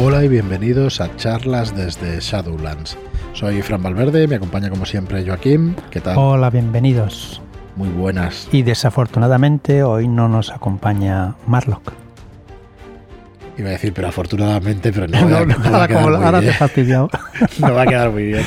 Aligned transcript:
Hola 0.00 0.24
y 0.24 0.28
bienvenidos 0.28 1.00
a 1.00 1.14
charlas 1.16 1.76
desde 1.76 2.20
Shadowlands. 2.20 2.96
Soy 3.32 3.62
Fran 3.62 3.82
Valverde, 3.82 4.26
me 4.26 4.36
acompaña 4.36 4.70
como 4.70 4.86
siempre 4.86 5.24
Joaquín. 5.26 5.76
¿Qué 5.90 6.00
tal? 6.00 6.16
Hola, 6.18 6.50
bienvenidos. 6.50 7.40
Muy 7.76 7.88
buenas. 7.88 8.48
Y 8.52 8.62
desafortunadamente 8.62 9.82
hoy 9.82 10.08
no 10.08 10.28
nos 10.28 10.50
acompaña 10.50 11.34
Marlock. 11.46 11.92
Iba 13.56 13.68
a 13.70 13.72
decir, 13.72 13.92
pero 13.92 14.08
afortunadamente, 14.08 14.92
pero 14.92 15.08
no, 15.08 15.20
No, 15.28 15.30
va 15.30 15.38
a- 15.40 15.46
no, 15.46 15.56
no 15.58 15.70
va 15.70 15.78
a 15.78 15.80
ahora 15.82 15.86
quedar 15.88 16.02
como 16.02 16.16
muy 16.16 16.24
ahora 16.26 16.40
te 16.40 16.48
he 16.48 16.52
fastidiado. 16.52 17.10
No 17.58 17.74
va 17.74 17.82
a 17.82 17.86
quedar 17.86 18.10
muy 18.10 18.24
bien. 18.24 18.44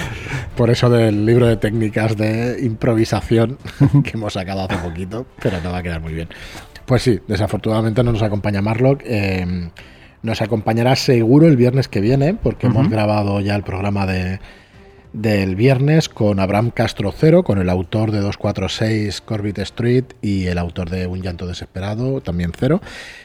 Por 0.55 0.69
eso 0.69 0.89
del 0.89 1.25
libro 1.25 1.47
de 1.47 1.57
técnicas 1.57 2.15
de 2.17 2.59
improvisación 2.61 3.57
que 4.03 4.11
hemos 4.13 4.33
sacado 4.33 4.61
hace 4.65 4.77
poquito, 4.77 5.25
pero 5.41 5.59
no 5.61 5.71
va 5.71 5.79
a 5.79 5.83
quedar 5.83 6.01
muy 6.01 6.13
bien. 6.13 6.29
Pues 6.85 7.01
sí, 7.03 7.19
desafortunadamente 7.27 8.03
no 8.03 8.11
nos 8.11 8.21
acompaña 8.21 8.61
Marlock. 8.61 9.01
eh, 9.05 9.69
nos 10.23 10.41
acompañará 10.41 10.95
seguro 10.95 11.47
el 11.47 11.57
viernes 11.57 11.87
que 11.87 12.01
viene, 12.01 12.33
porque 12.33 12.67
hemos 12.67 12.89
grabado 12.89 13.39
ya 13.41 13.55
el 13.55 13.63
programa 13.63 14.05
de, 14.05 14.39
del 15.13 15.55
viernes 15.55 16.09
con 16.09 16.39
Abraham 16.39 16.71
Castro 16.71 17.11
Cero, 17.15 17.43
con 17.43 17.57
el 17.59 17.69
autor 17.69 18.11
de 18.11 18.19
246 18.19 19.21
Corbett 19.21 19.59
Street 19.59 20.05
y 20.21 20.47
el 20.47 20.57
autor 20.57 20.89
de 20.89 21.07
Un 21.07 21.21
llanto 21.21 21.47
desesperado, 21.47 22.21
también 22.21 22.51
Cero. 22.57 22.81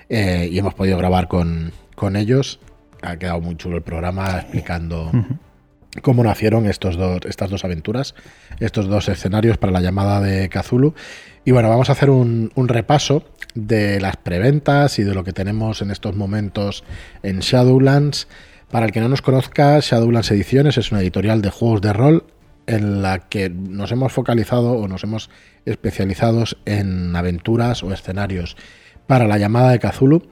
eh, 0.08 0.48
y 0.50 0.58
hemos 0.58 0.74
podido 0.74 0.98
grabar 0.98 1.28
con, 1.28 1.72
con 1.94 2.16
ellos. 2.16 2.60
Ha 3.02 3.16
quedado 3.18 3.40
muy 3.40 3.56
chulo 3.56 3.76
el 3.76 3.82
programa 3.82 4.38
explicando 4.38 5.12
cómo 6.02 6.24
nacieron 6.24 6.66
estos 6.66 6.96
dos, 6.96 7.20
estas 7.26 7.50
dos 7.50 7.64
aventuras, 7.64 8.14
estos 8.58 8.88
dos 8.88 9.08
escenarios 9.08 9.58
para 9.58 9.72
la 9.72 9.80
llamada 9.80 10.20
de 10.20 10.48
Cthulhu. 10.48 10.94
Y 11.44 11.52
bueno, 11.52 11.68
vamos 11.68 11.88
a 11.88 11.92
hacer 11.92 12.10
un, 12.10 12.50
un 12.54 12.68
repaso 12.68 13.22
de 13.56 14.00
las 14.00 14.16
preventas 14.16 14.98
y 15.00 15.02
de 15.02 15.14
lo 15.14 15.24
que 15.24 15.32
tenemos 15.32 15.82
en 15.82 15.90
estos 15.90 16.14
momentos 16.14 16.84
en 17.22 17.40
Shadowlands. 17.40 18.28
Para 18.70 18.86
el 18.86 18.92
que 18.92 19.00
no 19.00 19.08
nos 19.08 19.22
conozca, 19.22 19.80
Shadowlands 19.80 20.30
Ediciones 20.30 20.78
es 20.78 20.92
una 20.92 21.00
editorial 21.00 21.42
de 21.42 21.50
juegos 21.50 21.80
de 21.80 21.92
rol 21.92 22.24
en 22.66 23.02
la 23.02 23.20
que 23.28 23.48
nos 23.48 23.92
hemos 23.92 24.12
focalizado 24.12 24.72
o 24.72 24.88
nos 24.88 25.04
hemos 25.04 25.30
especializado 25.64 26.44
en 26.64 27.14
aventuras 27.16 27.82
o 27.82 27.92
escenarios 27.92 28.56
para 29.06 29.26
la 29.26 29.38
llamada 29.38 29.70
de 29.70 29.78
Cthulhu 29.78 30.22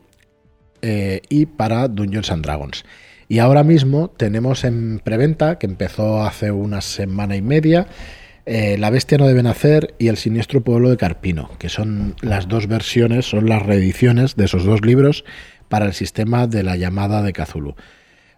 eh, 0.83 1.23
y 1.29 1.47
para 1.47 1.89
Dungeons 1.89 2.31
and 2.31 2.45
Dragons. 2.45 2.85
Y 3.29 3.39
ahora 3.39 3.63
mismo 3.65 4.09
tenemos 4.11 4.65
en 4.65 5.01
preventa, 5.03 5.59
que 5.59 5.67
empezó 5.67 6.23
hace 6.23 6.51
una 6.51 6.81
semana 6.81 7.37
y 7.37 7.43
media, 7.43 7.87
eh, 8.47 8.77
La 8.79 8.91
Bestia 8.91 9.19
no 9.19 9.27
debe 9.27 9.43
nacer 9.43 9.95
y 9.99 10.09
El 10.09 10.17
siniestro 10.17 10.63
pueblo 10.63 10.91
de 10.91 10.97
Carpino, 10.97 11.51
que 11.59 11.69
son 11.69 12.15
las 12.21 12.49
dos 12.49 12.67
versiones, 12.67 13.27
son 13.27 13.49
las 13.49 13.63
reediciones 13.63 14.37
de 14.37 14.45
esos 14.45 14.65
dos 14.65 14.83
libros 14.83 15.25
para 15.69 15.87
el 15.87 15.95
sistema 15.95 16.47
de 16.47 16.63
la 16.63 16.77
llamada 16.77 17.23
de 17.23 17.33
Cthulhu. 17.33 17.75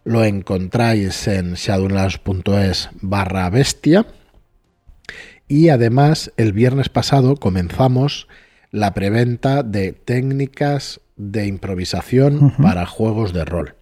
Lo 0.05 0.25
encontráis 0.25 1.27
en 1.27 1.55
shadowlands.es 1.55 2.91
barra 3.01 3.51
bestia. 3.51 4.07
Y 5.49 5.69
además, 5.69 6.33
el 6.37 6.53
viernes 6.53 6.89
pasado 6.89 7.37
comenzamos 7.37 8.29
la 8.71 8.95
preventa 8.95 9.63
de 9.63 9.93
técnicas 9.93 11.01
de 11.17 11.47
improvisación 11.47 12.55
para 12.63 12.87
juegos 12.87 13.33
de 13.33 13.45
rol. 13.45 13.75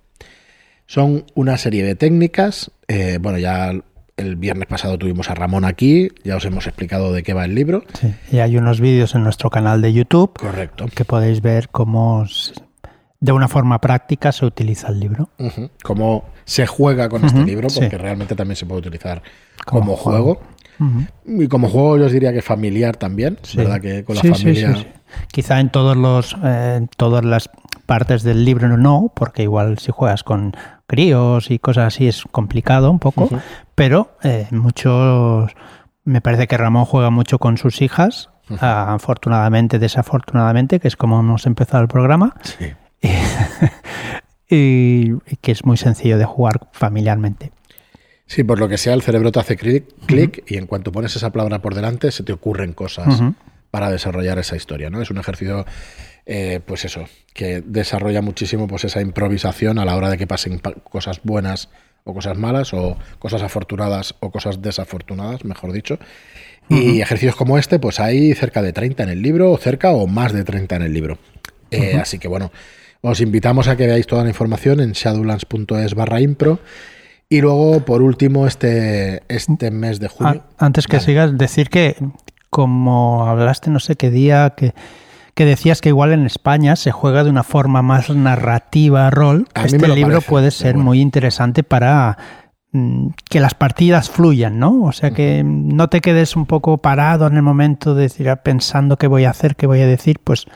Son 0.87 1.27
una 1.35 1.59
serie 1.59 1.85
de 1.85 1.95
técnicas. 1.95 2.71
eh, 2.89 3.19
bueno, 3.21 3.39
ya 3.39 3.73
el 4.17 4.37
viernes 4.37 4.67
pasado 4.69 4.97
tuvimos 4.99 5.29
a 5.31 5.35
Ramón 5.35 5.65
aquí, 5.65 6.09
ya 6.25 6.37
os 6.37 6.45
hemos 6.45 6.67
explicado 6.67 7.13
de 7.13 7.23
qué 7.23 7.35
va 7.35 7.45
el 7.45 7.55
libro. 7.55 7.83
Sí, 8.01 8.15
y 8.33 8.39
hay 8.39 8.57
unos 8.57 8.81
vídeos 8.81 9.15
en 9.15 9.25
nuestro 9.25 9.51
canal 9.51 9.83
de 9.83 9.93
YouTube 9.93 10.33
Correcto. 10.39 10.87
que 10.95 11.05
podéis 11.05 11.41
ver 11.43 11.69
cómo 11.69 12.25
de 13.21 13.33
una 13.33 13.49
forma 13.49 13.81
práctica 13.81 14.33
se 14.33 14.45
utiliza 14.47 14.89
el 14.89 15.01
libro. 15.01 15.31
Cómo 15.83 16.25
se 16.45 16.67
juega 16.67 17.09
con 17.09 17.25
este 17.25 17.43
libro, 17.45 17.69
sí. 17.71 17.81
porque 17.81 17.99
realmente 17.99 18.35
también 18.37 18.57
se 18.57 18.67
puede 18.67 18.81
utilizar 18.81 19.23
Como 19.65 19.81
como, 19.81 19.97
juego. 19.97 20.41
Y 21.27 21.49
como 21.49 21.69
juego 21.69 21.99
yo 21.99 22.07
os 22.07 22.13
diría 22.13 22.33
que 22.33 22.43
familiar 22.43 22.97
también, 22.97 23.39
Sí. 23.43 23.57
¿verdad? 23.59 23.81
Que 23.81 24.05
con 24.05 24.17
la 24.17 24.23
Sí, 24.23 24.29
familia... 24.31 24.87
Quizá 25.31 25.61
en 25.61 25.71
todos 25.71 25.97
los 25.97 26.37
eh, 26.45 26.87
todas 26.97 27.25
las 27.25 27.49
partes 27.87 28.25
del 28.25 28.45
libro 28.45 28.77
no, 28.77 29.13
porque 29.15 29.43
igual 29.45 29.79
si 29.79 29.93
juegas 29.93 30.23
con 30.25 30.57
críos 30.87 31.51
y 31.51 31.59
cosas 31.59 31.87
así 31.95 32.07
es 32.09 32.25
complicado 32.31 32.91
un 32.91 32.99
poco, 32.99 33.29
pero 33.75 34.17
eh, 34.23 34.47
muchos 34.51 35.53
me 36.05 36.21
parece 36.21 36.47
que 36.47 36.57
Ramón 36.57 36.85
juega 36.85 37.11
mucho 37.11 37.39
con 37.39 37.57
sus 37.57 37.81
hijas, 37.83 38.31
afortunadamente, 38.61 39.79
desafortunadamente, 39.79 40.79
que 40.81 40.89
es 40.89 40.97
como 40.97 41.21
hemos 41.21 41.47
empezado 41.47 41.83
el 41.83 41.89
programa, 41.89 42.35
Sí. 42.43 42.73
y, 44.49 45.13
y 45.27 45.37
que 45.41 45.53
es 45.53 45.65
muy 45.65 45.77
sencillo 45.77 46.19
de 46.19 46.25
jugar 46.25 46.69
familiarmente. 46.73 47.53
Sí, 48.27 48.43
por 48.43 48.59
lo 48.59 48.69
que 48.69 48.79
sea, 48.79 48.95
el 48.95 49.03
cerebro 49.03 49.31
te 49.33 49.41
hace 49.41 49.57
clic 49.57 49.85
clic 50.07 50.45
y 50.47 50.57
en 50.57 50.67
cuanto 50.67 50.93
pones 50.93 51.15
esa 51.17 51.31
palabra 51.31 51.61
por 51.61 51.75
delante 51.75 52.11
se 52.11 52.23
te 52.23 52.33
ocurren 52.33 52.73
cosas 52.73 53.23
para 53.71 53.91
desarrollar 53.91 54.39
esa 54.39 54.57
historia, 54.57 54.89
¿no? 54.89 55.03
Es 55.03 55.11
un 55.11 55.19
ejercicio, 55.19 55.67
eh, 56.27 56.61
pues 56.65 56.85
eso, 56.85 57.05
que 57.33 57.63
desarrolla 57.65 58.23
muchísimo 58.23 58.67
pues 58.67 58.85
esa 58.85 59.01
improvisación 59.01 59.79
a 59.79 59.85
la 59.85 59.97
hora 59.97 60.09
de 60.11 60.17
que 60.19 60.27
pasen 60.27 60.59
pa- 60.59 60.73
cosas 60.75 61.21
buenas 61.23 61.69
o 62.05 62.13
cosas 62.15 62.37
malas 62.39 62.73
o 62.75 62.97
cosas 63.19 63.43
afortunadas 63.43 64.15
o 64.21 64.31
cosas 64.31 64.61
desafortunadas, 64.63 65.45
mejor 65.45 65.73
dicho. 65.73 65.99
Y 66.69 67.03
ejercicios 67.03 67.37
como 67.37 67.59
este, 67.59 67.79
pues 67.79 68.01
hay 68.01 68.33
cerca 68.35 68.63
de 68.63 68.73
30 68.73 69.03
en 69.03 69.09
el 69.11 69.21
libro, 69.23 69.53
o 69.53 69.59
cerca 69.59 69.91
o 69.93 70.07
más 70.07 70.33
de 70.33 70.45
30 70.45 70.77
en 70.77 70.83
el 70.83 70.95
libro. 70.95 71.19
Eh, 71.71 71.99
Así 72.01 72.19
que 72.19 72.27
bueno, 72.27 72.51
os 73.03 73.21
invitamos 73.21 73.69
a 73.69 73.77
que 73.77 73.87
veáis 73.87 74.07
toda 74.07 74.23
la 74.23 74.31
información 74.31 74.81
en 74.81 74.93
shadowlands.es 74.93 75.95
barra 75.95 76.21
impro. 76.23 76.59
Y 77.29 77.41
luego, 77.43 77.85
por 77.85 78.01
último, 78.01 78.47
este, 78.47 79.23
este 79.29 79.71
mes 79.71 79.99
de 80.01 80.09
junio. 80.09 80.43
Antes 80.57 80.87
que 80.87 80.97
Vale. 80.97 81.07
sigas, 81.07 81.37
decir 81.39 81.69
que 81.69 81.97
como 82.51 83.27
hablaste 83.27 83.71
no 83.71 83.81
sé 83.81 83.97
qué 83.97 84.11
día, 84.11 84.55
que, 84.57 84.73
que 85.35 85.45
decías 85.45 85.81
que 85.81 85.89
igual 85.91 86.13
en 86.13 86.27
España 86.27 86.77
se 86.77 86.93
juega 86.93 87.25
de 87.25 87.31
una 87.31 87.43
forma 87.43 87.83
más 87.83 88.11
narrativa 88.11 89.11
rol, 89.11 89.49
A 89.55 89.65
este 89.65 89.89
libro 89.89 90.13
parece, 90.13 90.29
puede 90.29 90.51
ser 90.51 90.75
bueno. 90.75 90.85
muy 90.87 91.01
interesante 91.01 91.63
para 91.65 92.17
mm, 92.73 93.09
que 93.29 93.41
las 93.41 93.55
partidas 93.55 94.11
fluyan, 94.11 94.59
¿no? 94.59 94.83
O 94.85 94.93
sea, 94.93 95.11
que 95.11 95.43
no 95.45 95.89
te 95.89 96.01
quedes 96.01 96.37
un 96.37 96.47
poco 96.47 96.79
parado 96.79 97.27
en 97.27 97.35
el 97.37 97.43
momento 97.43 97.95
de 97.95 98.03
decir, 98.03 98.29
"Ah, 98.29 98.43
pensando 98.43 98.97
qué 98.97 99.07
voy 99.09 99.25
a 99.25 99.31
hacer, 99.31 99.57
qué 99.57 99.67
voy 99.67 99.81
a 99.81 99.87
decir, 99.87 100.21
pues 100.23 100.47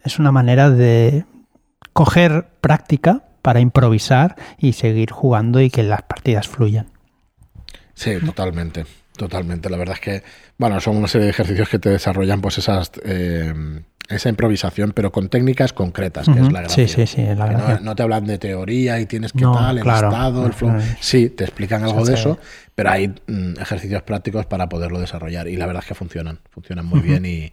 es 0.00 0.18
una 0.18 0.32
manera 0.32 0.70
de 0.70 1.24
coger 1.92 2.48
práctica 2.60 3.22
para 3.42 3.60
improvisar 3.60 4.34
y 4.58 4.72
seguir 4.72 5.12
jugando 5.12 5.60
y 5.60 5.70
que 5.70 5.82
las 5.84 6.02
partidas 6.02 6.48
fluyan. 6.48 6.88
Sí, 7.94 8.12
totalmente. 8.24 8.84
Totalmente. 9.16 9.70
La 9.70 9.78
verdad 9.78 9.94
es 9.94 10.00
que, 10.00 10.22
bueno, 10.58 10.78
son 10.80 10.96
una 10.96 11.08
serie 11.08 11.24
de 11.26 11.30
ejercicios 11.30 11.68
que 11.68 11.78
te 11.78 11.88
desarrollan 11.88 12.40
pues 12.42 12.58
esas 12.58 12.90
eh, 13.04 13.54
esa 14.08 14.28
improvisación, 14.28 14.92
pero 14.92 15.10
con 15.12 15.28
técnicas 15.28 15.72
concretas, 15.72 16.26
que 16.28 16.38
es 16.40 16.52
la 16.52 16.60
gracia. 16.62 16.86
Sí, 16.86 16.94
sí, 16.94 17.06
sí, 17.06 17.22
la 17.34 17.80
no, 17.82 17.96
te 17.96 18.02
hablan 18.02 18.26
de 18.26 18.38
teoría 18.38 19.00
y 19.00 19.06
tienes 19.06 19.32
que 19.32 19.42
No, 19.42 19.52
tal, 19.52 19.78
el 19.78 19.82
claro. 19.82 20.08
estado, 20.08 20.46
el 20.46 20.52
flow. 20.52 20.74
Sí, 21.00 21.28
te 21.30 21.44
explican 21.44 21.82
algo 21.82 22.04
de 22.04 22.14
eso, 22.14 22.38
pero 22.74 22.90
hay 22.90 23.08
mm, 23.08 23.60
ejercicios 23.60 24.02
prácticos 24.02 24.46
para 24.46 24.68
poderlo 24.68 25.00
desarrollar. 25.00 25.48
Y 25.48 25.56
la 25.56 25.66
verdad 25.66 25.82
es 25.82 25.88
que 25.88 25.94
funcionan, 25.94 26.38
funcionan 26.50 26.86
muy 26.86 27.00
bien 27.00 27.26
y, 27.26 27.52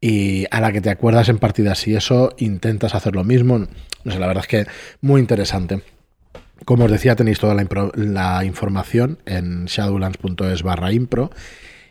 y 0.00 0.46
a 0.50 0.60
la 0.60 0.72
que 0.72 0.80
te 0.80 0.90
acuerdas 0.90 1.28
en 1.28 1.38
partidas 1.38 1.86
y 1.88 1.94
eso 1.96 2.34
intentas 2.38 2.94
hacer 2.94 3.14
lo 3.14 3.24
mismo. 3.24 3.58
No 4.04 4.12
sé, 4.12 4.18
la 4.18 4.26
verdad 4.26 4.44
es 4.44 4.48
que 4.48 4.66
muy 5.00 5.20
interesante. 5.20 5.82
Como 6.64 6.84
os 6.84 6.90
decía, 6.90 7.14
tenéis 7.16 7.38
toda 7.38 7.54
la, 7.54 7.62
impro- 7.62 7.94
la 7.94 8.44
información 8.44 9.18
en 9.26 9.66
shadowlands.es 9.66 10.62
barra 10.62 10.92
impro. 10.92 11.30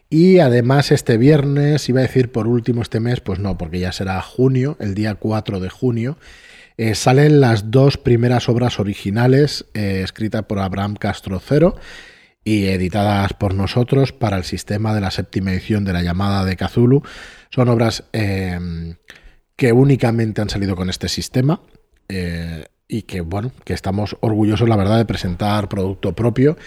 Y 0.09 0.39
además 0.39 0.91
este 0.91 1.17
viernes, 1.17 1.89
iba 1.89 1.99
a 1.99 2.03
decir 2.03 2.31
por 2.31 2.47
último 2.47 2.81
este 2.81 2.99
mes, 2.99 3.19
pues 3.19 3.39
no, 3.39 3.57
porque 3.57 3.79
ya 3.79 3.91
será 3.91 4.21
junio, 4.21 4.77
el 4.79 4.95
día 4.95 5.15
4 5.15 5.59
de 5.59 5.69
junio, 5.69 6.17
eh, 6.77 6.95
salen 6.95 7.41
las 7.41 7.71
dos 7.71 7.97
primeras 7.97 8.47
obras 8.49 8.79
originales 8.79 9.65
eh, 9.73 10.01
escritas 10.03 10.43
por 10.43 10.59
Abraham 10.59 10.95
Castro 10.95 11.41
Cero 11.45 11.75
y 12.43 12.67
editadas 12.67 13.33
por 13.33 13.53
nosotros 13.53 14.13
para 14.13 14.37
el 14.37 14.45
sistema 14.45 14.95
de 14.95 15.01
la 15.01 15.11
séptima 15.11 15.51
edición 15.51 15.83
de 15.83 15.91
la 15.91 16.01
llamada 16.01 16.45
de 16.45 16.55
Cthulhu. 16.55 17.03
Son 17.49 17.67
obras 17.67 18.05
eh, 18.13 18.95
que 19.57 19.73
únicamente 19.73 20.39
han 20.39 20.49
salido 20.49 20.77
con 20.77 20.89
este 20.89 21.09
sistema 21.09 21.59
eh, 22.07 22.65
y 22.87 23.01
que, 23.01 23.19
bueno, 23.19 23.51
que 23.65 23.73
estamos 23.73 24.15
orgullosos, 24.21 24.69
la 24.69 24.77
verdad, 24.77 24.97
de 24.97 25.05
presentar 25.05 25.67
producto 25.67 26.15
propio 26.15 26.57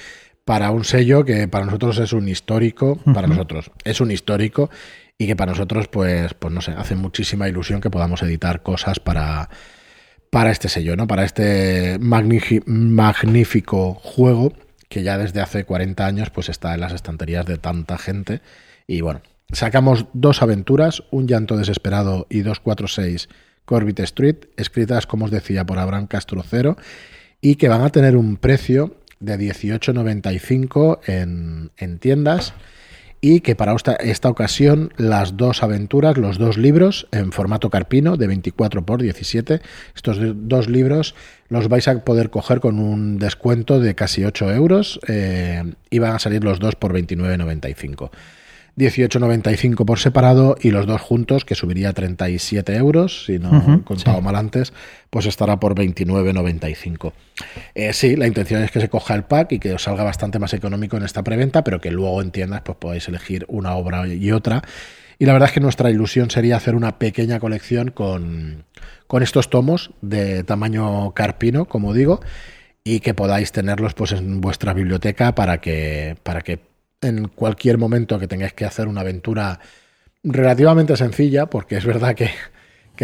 para 0.45 0.71
un 0.71 0.85
sello 0.85 1.25
que 1.25 1.49
para 1.49 1.65
nosotros 1.65 1.99
es 1.99 2.13
un 2.13 2.29
histórico, 2.29 2.97
para 3.15 3.27
nosotros 3.27 3.71
es 3.85 4.01
un 4.01 4.11
histórico 4.11 4.71
y 5.19 5.27
que 5.27 5.37
para 5.37 5.53
nosotros, 5.53 5.89
pues, 5.89 6.35
pues 6.35 6.53
no 6.53 6.61
sé, 6.61 6.73
hace 6.73 6.97
muchísima 6.97 7.49
ilusión 7.49 7.81
que 7.81 7.91
podamos 7.91 8.23
editar 8.23 8.63
cosas 8.63 9.01
para, 9.01 9.51
para 10.31 10.51
este 10.51 10.69
sello, 10.69 10.97
¿no? 10.97 11.07
Para 11.07 11.25
este 11.25 11.99
magnífico 12.01 13.95
juego 13.95 14.55
que 14.89 15.03
ya 15.03 15.19
desde 15.19 15.41
hace 15.41 15.65
40 15.65 16.05
años 16.05 16.31
pues 16.31 16.49
está 16.49 16.75
en 16.75 16.81
las 16.81 16.93
estanterías 16.93 17.47
de 17.47 17.59
tanta 17.59 17.97
gente. 17.97 18.41
Y 18.87 19.03
bueno, 19.03 19.21
sacamos 19.53 20.07
dos 20.13 20.43
aventuras, 20.43 21.05
Un 21.11 21.29
llanto 21.29 21.57
desesperado 21.57 22.27
y 22.29 22.41
246 22.41 23.29
Corbett 23.65 24.01
Street, 24.01 24.37
escritas, 24.57 25.07
como 25.07 25.27
os 25.27 25.31
decía, 25.31 25.65
por 25.65 25.79
Abraham 25.79 26.09
Castro 26.09 26.43
Cero 26.43 26.77
y 27.41 27.55
que 27.55 27.69
van 27.69 27.83
a 27.83 27.91
tener 27.91 28.17
un 28.17 28.37
precio 28.37 28.97
de 29.21 29.39
18,95 29.39 31.01
en, 31.07 31.71
en 31.77 31.99
tiendas 31.99 32.55
y 33.21 33.41
que 33.41 33.55
para 33.55 33.75
esta, 33.75 33.95
esta, 33.95 34.31
ocasión 34.31 34.93
las 34.97 35.37
dos 35.37 35.63
aventuras, 35.63 36.17
los 36.17 36.39
dos 36.39 36.57
libros 36.57 37.07
en 37.13 37.33
formato 37.33 37.69
carpino 37.69 38.17
de 38.17 38.27
24 38.27 38.85
por 38.87 39.03
17, 39.03 39.61
estos 39.95 40.19
dos 40.49 40.69
libros 40.69 41.15
los 41.49 41.69
vais 41.69 41.87
a 41.89 42.03
poder 42.03 42.31
coger 42.31 42.61
con 42.61 42.79
un 42.79 43.19
descuento 43.19 43.79
de 43.79 43.95
casi 43.95 44.25
8 44.25 44.53
euros 44.53 45.01
eh, 45.07 45.75
y 45.91 45.99
van 45.99 46.15
a 46.15 46.19
salir 46.19 46.43
los 46.43 46.61
dos 46.61 46.77
por 46.77 46.95
29,95. 46.95 48.11
18,95 48.77 49.85
por 49.85 49.99
separado 49.99 50.57
y 50.61 50.71
los 50.71 50.87
dos 50.87 51.01
juntos, 51.01 51.45
que 51.45 51.55
subiría 51.55 51.91
a 51.91 51.93
37 51.93 52.75
euros, 52.77 53.27
si 53.27 53.39
no 53.39 53.81
he 53.81 53.85
contado 53.85 54.21
mal 54.21 54.37
antes, 54.37 54.73
pues 55.11 55.27
estará 55.27 55.61
por 55.61 55.75
29,95. 55.75 57.13
Eh, 57.75 57.93
sí, 57.93 58.17
la 58.17 58.27
intención 58.27 58.63
es 58.63 58.71
que 58.71 58.81
se 58.81 58.89
coja 58.89 59.15
el 59.15 59.25
pack 59.25 59.53
y 59.53 59.59
que 59.59 59.75
os 59.75 59.83
salga 59.83 60.05
bastante 60.05 60.39
más 60.39 60.55
económico 60.55 60.97
en 60.97 61.03
esta 61.03 61.23
preventa, 61.23 61.65
pero 61.65 61.81
que 61.81 61.91
luego 61.91 62.23
en 62.23 62.31
tiendas 62.31 62.63
pues 62.63 62.79
podáis 62.79 63.09
elegir 63.09 63.45
una 63.49 63.75
obra 63.75 64.07
y 64.07 64.33
otra. 64.33 64.63
Y 65.19 65.27
la 65.27 65.35
verdad 65.35 65.51
es 65.51 65.53
que 65.53 65.61
nuestra 65.61 65.91
ilusión 65.91 66.31
sería 66.31 66.57
hacer 66.57 66.75
una 66.75 66.99
pequeña 66.99 67.41
colección 67.41 67.91
con, 67.91 68.65
con 69.07 69.23
estos 69.23 69.51
tomos 69.51 69.91
de 70.01 70.45
tamaño 70.45 71.13
carpino, 71.13 71.67
como 71.67 71.93
digo, 71.93 72.21
y 72.85 73.01
que 73.01 73.13
podáis 73.13 73.53
tenerlos 73.53 73.93
pues 73.93 74.13
en 74.13 74.41
vuestra 74.41 74.73
biblioteca 74.73 75.35
para 75.35 75.61
que, 75.61 76.17
para 76.23 76.41
que 76.41 76.70
en 77.01 77.29
cualquier 77.29 77.79
momento 77.79 78.19
que 78.19 78.29
tengáis 78.29 78.53
que 78.53 78.65
hacer 78.65 78.89
una 78.89 79.01
aventura 79.01 79.61
relativamente 80.23 80.97
sencilla, 80.97 81.47
porque 81.47 81.77
es 81.77 81.85
verdad 81.85 82.15
que, 82.15 82.31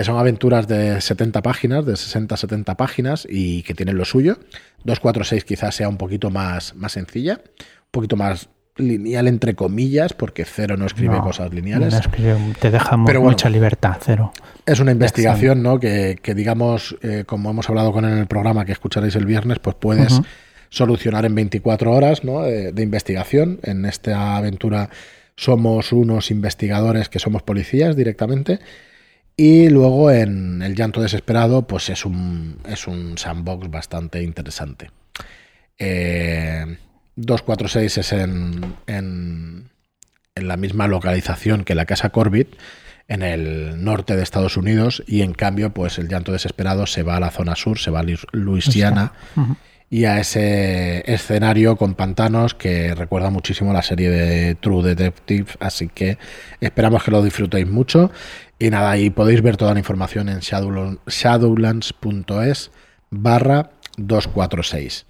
son 0.04 0.18
aventuras 0.18 0.68
de 0.68 1.00
70 1.00 1.40
páginas, 1.40 1.86
de 1.86 1.94
60-70 1.94 2.76
páginas 2.76 3.26
y 3.30 3.62
que 3.62 3.72
tienen 3.72 3.96
lo 3.96 4.04
suyo. 4.04 4.38
246 4.84 5.44
quizás 5.44 5.74
sea 5.74 5.88
un 5.88 5.96
poquito 5.96 6.30
más, 6.30 6.74
más 6.74 6.92
sencilla, 6.92 7.40
un 7.42 7.90
poquito 7.90 8.16
más 8.16 8.50
lineal 8.76 9.26
entre 9.26 9.54
comillas, 9.54 10.12
porque 10.12 10.44
Cero 10.44 10.76
no 10.76 10.84
escribe 10.84 11.18
cosas 11.20 11.50
lineales. 11.50 11.98
te 12.60 12.70
deja 12.70 12.98
mucha 12.98 13.48
libertad, 13.48 13.96
Cero. 14.02 14.32
Es 14.66 14.80
una 14.80 14.92
investigación, 14.92 15.62
¿no? 15.62 15.80
Que, 15.80 16.18
digamos, 16.36 16.94
eh, 17.00 17.24
como 17.26 17.48
hemos 17.48 17.70
hablado 17.70 17.90
con 17.90 18.04
él 18.04 18.12
en 18.12 18.18
el 18.18 18.26
programa 18.26 18.66
que 18.66 18.72
escucharéis 18.72 19.16
el 19.16 19.24
viernes, 19.24 19.60
pues 19.60 19.76
puedes 19.80 20.20
solucionar 20.68 21.24
en 21.24 21.34
24 21.34 21.92
horas 21.92 22.20
de, 22.22 22.82
investigación. 22.82 23.60
En 23.62 23.84
esta 23.84 24.36
aventura 24.36 24.90
somos 25.36 25.92
unos 25.92 26.30
investigadores 26.30 27.08
que 27.08 27.18
somos 27.18 27.42
policías 27.42 27.96
directamente. 27.96 28.60
Y 29.36 29.68
luego 29.68 30.10
en 30.10 30.62
El 30.62 30.74
llanto 30.74 31.02
desesperado, 31.02 31.66
pues 31.66 31.90
es 31.90 32.06
un, 32.06 32.58
es 32.66 32.86
un 32.86 33.18
sandbox 33.18 33.70
bastante 33.70 34.22
interesante. 34.22 34.90
246 35.78 37.96
eh, 37.96 38.00
es 38.00 38.12
en, 38.12 38.76
en, 38.86 39.68
en, 40.34 40.48
la 40.48 40.56
misma 40.56 40.88
localización 40.88 41.64
que 41.64 41.74
la 41.74 41.84
Casa 41.84 42.08
Corbett, 42.08 42.56
en 43.08 43.22
el 43.22 43.84
norte 43.84 44.16
de 44.16 44.22
Estados 44.22 44.56
Unidos, 44.56 45.04
y 45.06 45.20
en 45.20 45.34
cambio, 45.34 45.74
pues 45.74 45.98
el 45.98 46.08
llanto 46.08 46.32
desesperado 46.32 46.86
se 46.86 47.02
va 47.02 47.16
a 47.16 47.20
la 47.20 47.30
zona 47.30 47.56
sur, 47.56 47.78
se 47.78 47.90
va 47.90 48.00
a 48.00 48.06
Luisiana 48.32 49.12
y 49.88 50.04
a 50.04 50.18
ese 50.18 51.10
escenario 51.10 51.76
con 51.76 51.94
pantanos 51.94 52.52
que 52.54 52.94
recuerda 52.94 53.30
muchísimo 53.30 53.72
la 53.72 53.82
serie 53.82 54.10
de 54.10 54.56
True 54.56 54.82
Detective, 54.82 55.46
así 55.60 55.88
que 55.88 56.18
esperamos 56.60 57.02
que 57.04 57.10
lo 57.10 57.22
disfrutéis 57.22 57.66
mucho. 57.68 58.10
Y 58.58 58.68
nada, 58.70 58.90
ahí 58.90 59.10
podéis 59.10 59.42
ver 59.42 59.56
toda 59.56 59.74
la 59.74 59.78
información 59.78 60.28
en 60.28 60.40
shadowlands.es 60.40 62.70
barra 63.10 63.70
246. 63.96 65.06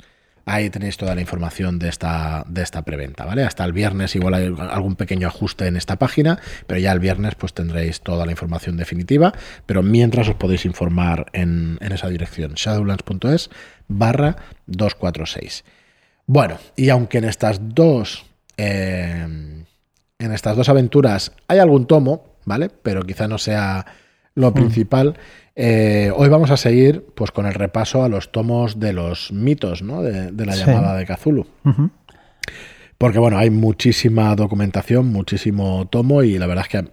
Ahí 0.48 0.70
tenéis 0.70 0.96
toda 0.96 1.16
la 1.16 1.20
información 1.20 1.80
de 1.80 1.88
esta, 1.88 2.44
de 2.46 2.62
esta 2.62 2.82
preventa, 2.82 3.24
¿vale? 3.24 3.42
Hasta 3.42 3.64
el 3.64 3.72
viernes 3.72 4.14
igual 4.14 4.34
hay 4.34 4.44
algún 4.44 4.94
pequeño 4.94 5.26
ajuste 5.26 5.66
en 5.66 5.76
esta 5.76 5.96
página, 5.96 6.38
pero 6.68 6.78
ya 6.78 6.92
el 6.92 7.00
viernes 7.00 7.34
pues 7.34 7.52
tendréis 7.52 8.00
toda 8.00 8.24
la 8.24 8.30
información 8.30 8.76
definitiva, 8.76 9.32
pero 9.66 9.82
mientras 9.82 10.28
os 10.28 10.36
podéis 10.36 10.64
informar 10.64 11.26
en, 11.32 11.78
esa 11.80 12.08
dirección, 12.08 12.54
shadowlands.es 12.54 13.50
barra 13.88 14.36
246. 14.66 15.64
Bueno, 16.26 16.58
y 16.76 16.90
aunque 16.90 17.18
en 17.18 17.24
estas 17.24 17.58
dos... 17.74 18.24
Eh, 18.56 19.26
en 20.18 20.32
estas 20.32 20.56
dos 20.56 20.68
aventuras 20.68 21.32
hay 21.48 21.58
algún 21.58 21.86
tomo, 21.86 22.36
¿vale? 22.44 22.70
Pero 22.70 23.02
quizá 23.02 23.28
no 23.28 23.38
sea 23.38 23.84
lo 24.34 24.50
mm. 24.50 24.54
Eh, 25.58 26.12
hoy 26.14 26.28
vamos 26.28 26.50
a 26.50 26.58
seguir 26.58 27.06
pues, 27.14 27.30
con 27.30 27.46
el 27.46 27.54
repaso 27.54 28.04
a 28.04 28.10
los 28.10 28.30
tomos 28.30 28.78
de 28.78 28.92
los 28.92 29.32
mitos 29.32 29.80
¿no? 29.80 30.02
de, 30.02 30.30
la 30.44 30.54
llamada 30.54 30.94
de 30.94 31.06
Cthulhu. 31.06 31.46
Porque 32.98 33.18
bueno, 33.18 33.38
hay 33.38 33.48
muchísima 33.48 34.34
documentación, 34.36 35.10
muchísimo 35.10 35.88
tomo 35.90 36.22
y 36.22 36.38
la 36.38 36.46
verdad 36.46 36.66
es 36.66 36.70
que 36.70 36.90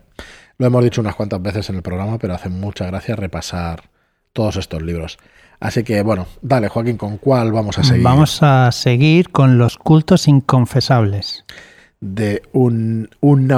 lo 0.58 0.66
hemos 0.66 0.84
dicho 0.84 1.02
unas 1.02 1.16
cuantas 1.16 1.42
veces 1.42 1.70
en 1.70 1.76
el 1.76 1.82
programa, 1.82 2.18
pero 2.18 2.34
hace 2.34 2.48
mucha 2.48 2.86
gracia 2.86 3.18
repasar 3.18 3.90
todos 4.32 4.56
estos 4.56 4.82
libros. 4.82 5.18
Así 5.60 5.84
que 5.84 6.02
bueno, 6.02 6.28
dale 6.42 6.70
Joaquín, 6.70 6.98
¿con 6.98 7.18
cuál 7.18 7.52
vamos 7.52 7.78
a 7.80 7.84
seguir? 7.84 8.04
Vamos 8.04 8.42
a 8.44 8.72
seguir 8.72 9.30
con 9.30 9.58
los 9.58 9.78
cultos 9.78 10.28
inconfesables. 10.28 11.44
De 12.00 12.42
un, 12.54 13.10
un 13.20 13.50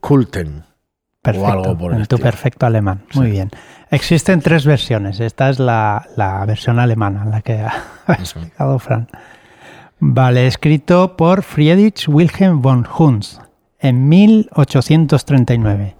Kulten. 0.00 0.64
Perfecto, 1.24 1.90
en 1.90 2.04
tu 2.04 2.18
perfecto 2.18 2.66
alemán. 2.66 3.00
Muy 3.14 3.30
bien. 3.30 3.48
Existen 3.90 4.42
tres 4.42 4.66
versiones. 4.66 5.20
Esta 5.20 5.48
es 5.48 5.58
la, 5.58 6.44
versión 6.46 6.78
alemana, 6.78 7.24
la 7.24 7.40
que 7.40 7.54
ha 7.62 7.82
explicado 8.12 8.78
Fran. 8.78 9.08
Vale, 10.00 10.46
escrito 10.46 11.16
por 11.16 11.42
Friedrich 11.42 12.06
Wilhelm 12.08 12.60
von 12.60 12.86
Hunz 12.98 13.38
en 13.78 14.06
1839, 14.06 15.96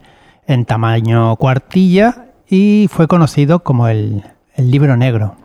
en 0.46 0.66
tamaño 0.66 1.34
cuartilla 1.36 2.26
y 2.46 2.90
fue 2.90 3.08
conocido 3.08 3.60
como 3.60 3.88
el, 3.88 4.24
el 4.56 4.70
libro 4.70 4.94
negro. 4.98 5.36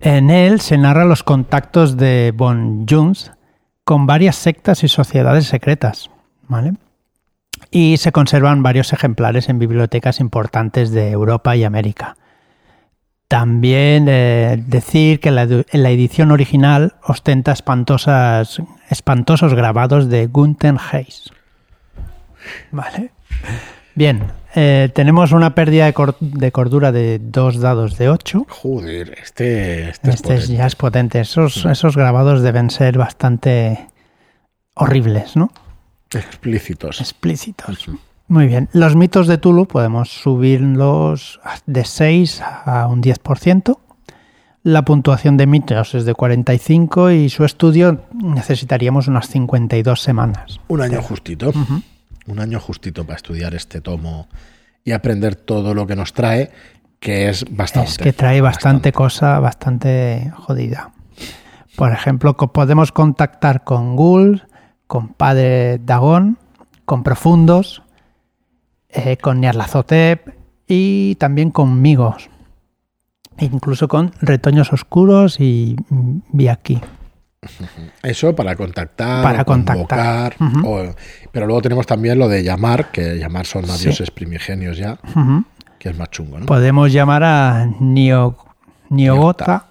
En 0.00 0.28
él 0.28 0.60
se 0.60 0.76
narra 0.76 1.06
los 1.06 1.22
contactos 1.22 1.96
de 1.96 2.34
von 2.36 2.84
Junz 2.86 3.30
con 3.84 4.06
varias 4.06 4.36
sectas 4.36 4.84
y 4.84 4.88
sociedades 4.88 5.46
secretas. 5.46 6.10
¿vale? 6.46 6.74
Y 7.70 7.96
se 7.96 8.12
conservan 8.12 8.62
varios 8.62 8.92
ejemplares 8.92 9.48
en 9.48 9.58
bibliotecas 9.58 10.20
importantes 10.20 10.90
de 10.90 11.10
Europa 11.10 11.56
y 11.56 11.64
América. 11.64 12.16
También 13.28 14.06
eh, 14.08 14.62
decir 14.66 15.20
que 15.20 15.30
la, 15.30 15.46
la, 15.46 15.90
edición 15.90 16.32
original 16.32 16.94
ostenta 17.02 17.52
espantosas, 17.52 18.60
espantosos 18.90 19.54
grabados 19.54 20.10
de 20.10 20.26
Gunther 20.26 20.76
Hayes. 20.92 21.30
Vale. 22.70 23.10
Bien, 23.94 24.22
eh, 24.54 24.90
tenemos 24.94 25.32
una 25.32 25.54
pérdida 25.54 25.86
de, 25.86 26.52
cordura 26.52 26.92
de 26.92 27.18
dos 27.18 27.60
dados 27.60 27.96
de 27.96 28.10
8. 28.10 28.46
Joder, 28.48 29.18
este, 29.22 29.88
este, 29.88 30.10
este 30.10 30.38
ya 30.40 30.66
es 30.66 30.76
potente. 30.76 31.20
Esos, 31.20 31.64
esos 31.64 31.96
grabados 31.96 32.42
deben 32.42 32.70
ser 32.70 32.98
bastante 32.98 33.86
horribles, 34.74 35.36
¿no? 35.36 35.50
Explícitos. 36.14 37.00
Explícitos. 37.00 37.88
Muy 38.28 38.46
bien. 38.46 38.68
Los 38.72 38.96
mitos 38.96 39.26
de 39.26 39.38
Tulu 39.38 39.66
podemos 39.66 40.10
subirlos 40.10 41.40
de 41.66 41.84
6 41.84 42.42
a 42.42 42.86
un 42.86 43.02
10%. 43.02 43.78
La 44.64 44.84
puntuación 44.84 45.36
de 45.36 45.46
mitos 45.46 45.94
es 45.94 46.04
de 46.04 46.14
45 46.14 47.10
y 47.10 47.28
su 47.28 47.44
estudio 47.44 48.04
necesitaríamos 48.12 49.08
unas 49.08 49.28
52 49.28 50.00
semanas. 50.00 50.60
Un 50.68 50.82
año 50.82 51.02
justito. 51.02 51.52
Un 52.26 52.38
año 52.38 52.60
justito 52.60 53.04
para 53.04 53.16
estudiar 53.16 53.54
este 53.54 53.80
tomo 53.80 54.28
y 54.84 54.92
aprender 54.92 55.34
todo 55.34 55.74
lo 55.74 55.86
que 55.86 55.96
nos 55.96 56.12
trae, 56.12 56.50
que 57.00 57.28
es 57.28 57.44
bastante. 57.50 57.90
Es 57.90 57.98
que 57.98 58.12
trae 58.12 58.40
bastante, 58.40 58.92
cosa, 58.92 59.40
bastante 59.40 60.32
jodida. 60.36 60.92
Por 61.76 61.92
ejemplo, 61.92 62.36
podemos 62.36 62.92
contactar 62.92 63.64
con 63.64 63.96
Google 63.96 64.42
con 64.92 65.14
Padre 65.14 65.78
Dagón, 65.78 66.36
con 66.84 67.02
Profundos, 67.02 67.82
eh, 68.90 69.16
con 69.16 69.40
Nyarlathotep 69.40 70.34
y 70.68 71.14
también 71.14 71.50
con 71.50 71.80
Migos, 71.80 72.28
incluso 73.38 73.88
con 73.88 74.12
Retoños 74.20 74.70
Oscuros 74.70 75.40
y 75.40 75.76
Viaki. 75.88 76.78
Eso 78.02 78.36
para 78.36 78.54
contactar, 78.54 79.22
para 79.22 79.46
contactar. 79.46 80.36
pero 81.32 81.46
luego 81.46 81.62
tenemos 81.62 81.86
también 81.86 82.18
lo 82.18 82.28
de 82.28 82.44
llamar, 82.44 82.90
que 82.90 83.14
llamar 83.14 83.46
son 83.46 83.70
a 83.70 83.78
dioses 83.78 84.10
primigenios 84.10 84.76
ya, 84.76 84.98
que 85.78 85.88
es 85.88 85.96
más 85.96 86.10
chungo. 86.10 86.38
¿no? 86.38 86.44
Podemos 86.44 86.92
llamar 86.92 87.24
a 87.24 87.66
Nio, 87.80 88.36
Niogota, 88.90 89.68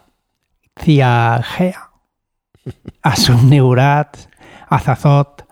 Ciagea, 0.80 1.92
Asunigurat, 3.04 4.31
Azazot 4.72 5.46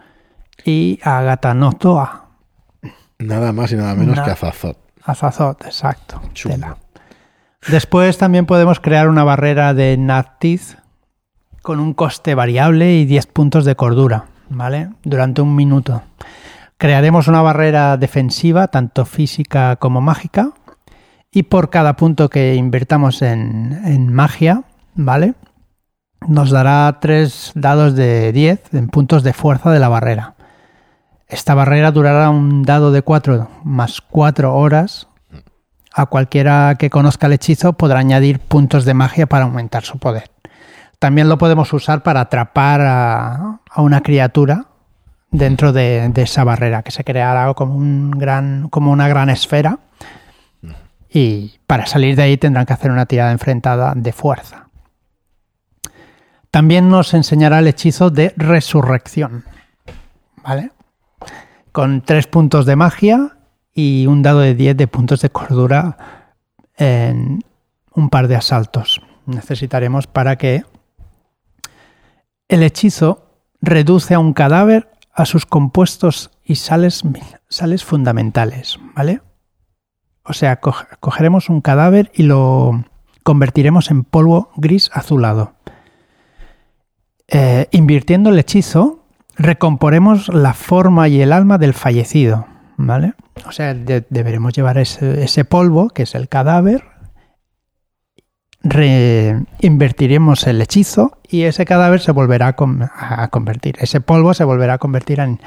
y 0.65 0.99
Agatanotoa. 1.03 2.29
Nada 3.19 3.51
más 3.51 3.71
y 3.73 3.75
nada 3.75 3.93
menos 3.93 4.19
que 4.19 4.31
Azazot. 4.31 4.77
Azazot, 5.03 5.65
exacto. 5.65 6.21
Después 7.67 8.17
también 8.17 8.45
podemos 8.45 8.79
crear 8.79 9.09
una 9.09 9.25
barrera 9.25 9.73
de 9.73 9.97
Natiz 9.97 10.77
con 11.61 11.81
un 11.81 11.93
coste 11.93 12.33
variable 12.33 12.95
y 12.95 13.05
10 13.05 13.27
puntos 13.27 13.65
de 13.65 13.75
cordura, 13.75 14.27
¿vale? 14.49 14.89
Durante 15.03 15.41
un 15.41 15.53
minuto. 15.53 16.01
Crearemos 16.77 17.27
una 17.27 17.41
barrera 17.41 17.97
defensiva, 17.97 18.69
tanto 18.69 19.03
física 19.03 19.75
como 19.75 19.99
mágica, 19.99 20.51
y 21.29 21.43
por 21.43 21.69
cada 21.69 21.97
punto 21.97 22.29
que 22.29 22.55
invirtamos 22.55 23.21
en, 23.21 23.81
en 23.83 24.13
magia, 24.13 24.63
¿vale? 24.95 25.33
Nos 26.27 26.51
dará 26.51 26.99
tres 26.99 27.51
dados 27.55 27.95
de 27.95 28.31
10 28.31 28.73
en 28.73 28.87
puntos 28.89 29.23
de 29.23 29.33
fuerza 29.33 29.71
de 29.71 29.79
la 29.79 29.89
barrera. 29.89 30.35
Esta 31.27 31.53
barrera 31.53 31.91
durará 31.91 32.29
un 32.29 32.63
dado 32.63 32.91
de 32.91 33.01
4 33.01 33.49
más 33.63 34.01
4 34.01 34.55
horas. 34.55 35.07
A 35.93 36.05
cualquiera 36.07 36.75
que 36.77 36.89
conozca 36.89 37.27
el 37.27 37.33
hechizo 37.33 37.73
podrá 37.73 37.99
añadir 37.99 38.39
puntos 38.39 38.85
de 38.85 38.93
magia 38.93 39.27
para 39.27 39.45
aumentar 39.45 39.83
su 39.83 39.97
poder. 39.97 40.29
También 40.99 41.29
lo 41.29 41.37
podemos 41.37 41.71
usar 41.71 42.03
para 42.03 42.21
atrapar 42.21 42.81
a, 42.81 43.59
a 43.69 43.81
una 43.81 44.01
criatura 44.01 44.65
dentro 45.31 45.71
de, 45.71 46.09
de, 46.09 46.21
esa 46.23 46.43
barrera, 46.43 46.83
que 46.83 46.91
se 46.91 47.03
creará 47.03 47.53
como, 47.53 47.75
un 47.75 48.11
gran, 48.11 48.69
como 48.69 48.91
una 48.91 49.07
gran 49.07 49.29
esfera. 49.29 49.79
Y 51.11 51.59
para 51.65 51.85
salir 51.85 52.15
de 52.15 52.23
ahí 52.23 52.37
tendrán 52.37 52.65
que 52.65 52.73
hacer 52.73 52.91
una 52.91 53.05
tirada 53.05 53.31
enfrentada 53.31 53.93
de 53.95 54.11
fuerza. 54.11 54.68
También 56.51 56.89
nos 56.89 57.13
enseñará 57.13 57.59
el 57.59 57.67
hechizo 57.67 58.09
de 58.09 58.33
resurrección. 58.35 59.45
¿Vale? 60.43 60.71
Con 61.71 62.01
tres 62.01 62.27
puntos 62.27 62.65
de 62.65 62.75
magia 62.75 63.37
y 63.73 64.07
un 64.07 64.21
dado 64.21 64.39
de 64.39 64.55
10 64.55 64.77
de 64.77 64.87
puntos 64.87 65.21
de 65.21 65.29
cordura 65.29 65.97
en 66.75 67.43
un 67.93 68.09
par 68.09 68.27
de 68.27 68.35
asaltos. 68.35 69.01
Necesitaremos 69.25 70.07
para 70.07 70.37
que 70.37 70.63
el 72.47 72.63
hechizo 72.63 73.29
reduce 73.61 74.15
a 74.15 74.19
un 74.19 74.33
cadáver 74.33 74.89
a 75.13 75.25
sus 75.25 75.45
compuestos 75.45 76.31
y 76.43 76.55
sales, 76.55 77.03
sales 77.47 77.83
fundamentales, 77.83 78.79
¿vale? 78.95 79.21
O 80.23 80.33
sea, 80.33 80.59
cogeremos 80.59 81.49
un 81.49 81.61
cadáver 81.61 82.11
y 82.13 82.23
lo 82.23 82.85
convertiremos 83.23 83.91
en 83.91 84.03
polvo 84.03 84.51
gris 84.55 84.89
azulado. 84.93 85.53
Eh, 87.31 87.67
invirtiendo 87.71 88.31
el 88.31 88.39
hechizo, 88.39 89.05
recomporemos 89.35 90.29
la 90.29 90.53
forma 90.53 91.07
y 91.07 91.21
el 91.21 91.31
alma 91.31 91.59
del 91.59 91.75
fallecido, 91.75 92.47
¿vale? 92.77 93.13
O 93.47 93.51
sea, 93.51 93.73
de 93.75 94.03
deberemos 94.09 94.53
llevar 94.53 94.79
ese, 94.79 95.23
ese, 95.23 95.45
polvo, 95.45 95.89
que 95.89 96.03
es 96.03 96.15
el 96.15 96.27
cadáver, 96.27 96.85
reinvertiremos 98.63 100.47
el 100.47 100.61
hechizo 100.61 101.19
y 101.27 101.43
ese 101.43 101.65
cadáver 101.65 102.01
se 102.01 102.11
volverá 102.11 102.47
a, 102.47 102.53
con, 102.53 102.81
a, 102.81 103.27
convertir, 103.29 103.77
ese 103.79 104.01
polvo 104.01 104.33
se 104.33 104.43
volverá 104.43 104.73
a 104.73 104.77
convertir 104.79 105.19
en, 105.19 105.39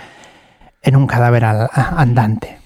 en 0.83 0.97
un 0.97 1.09
cadáver 1.09 1.45
andante. 1.45 2.59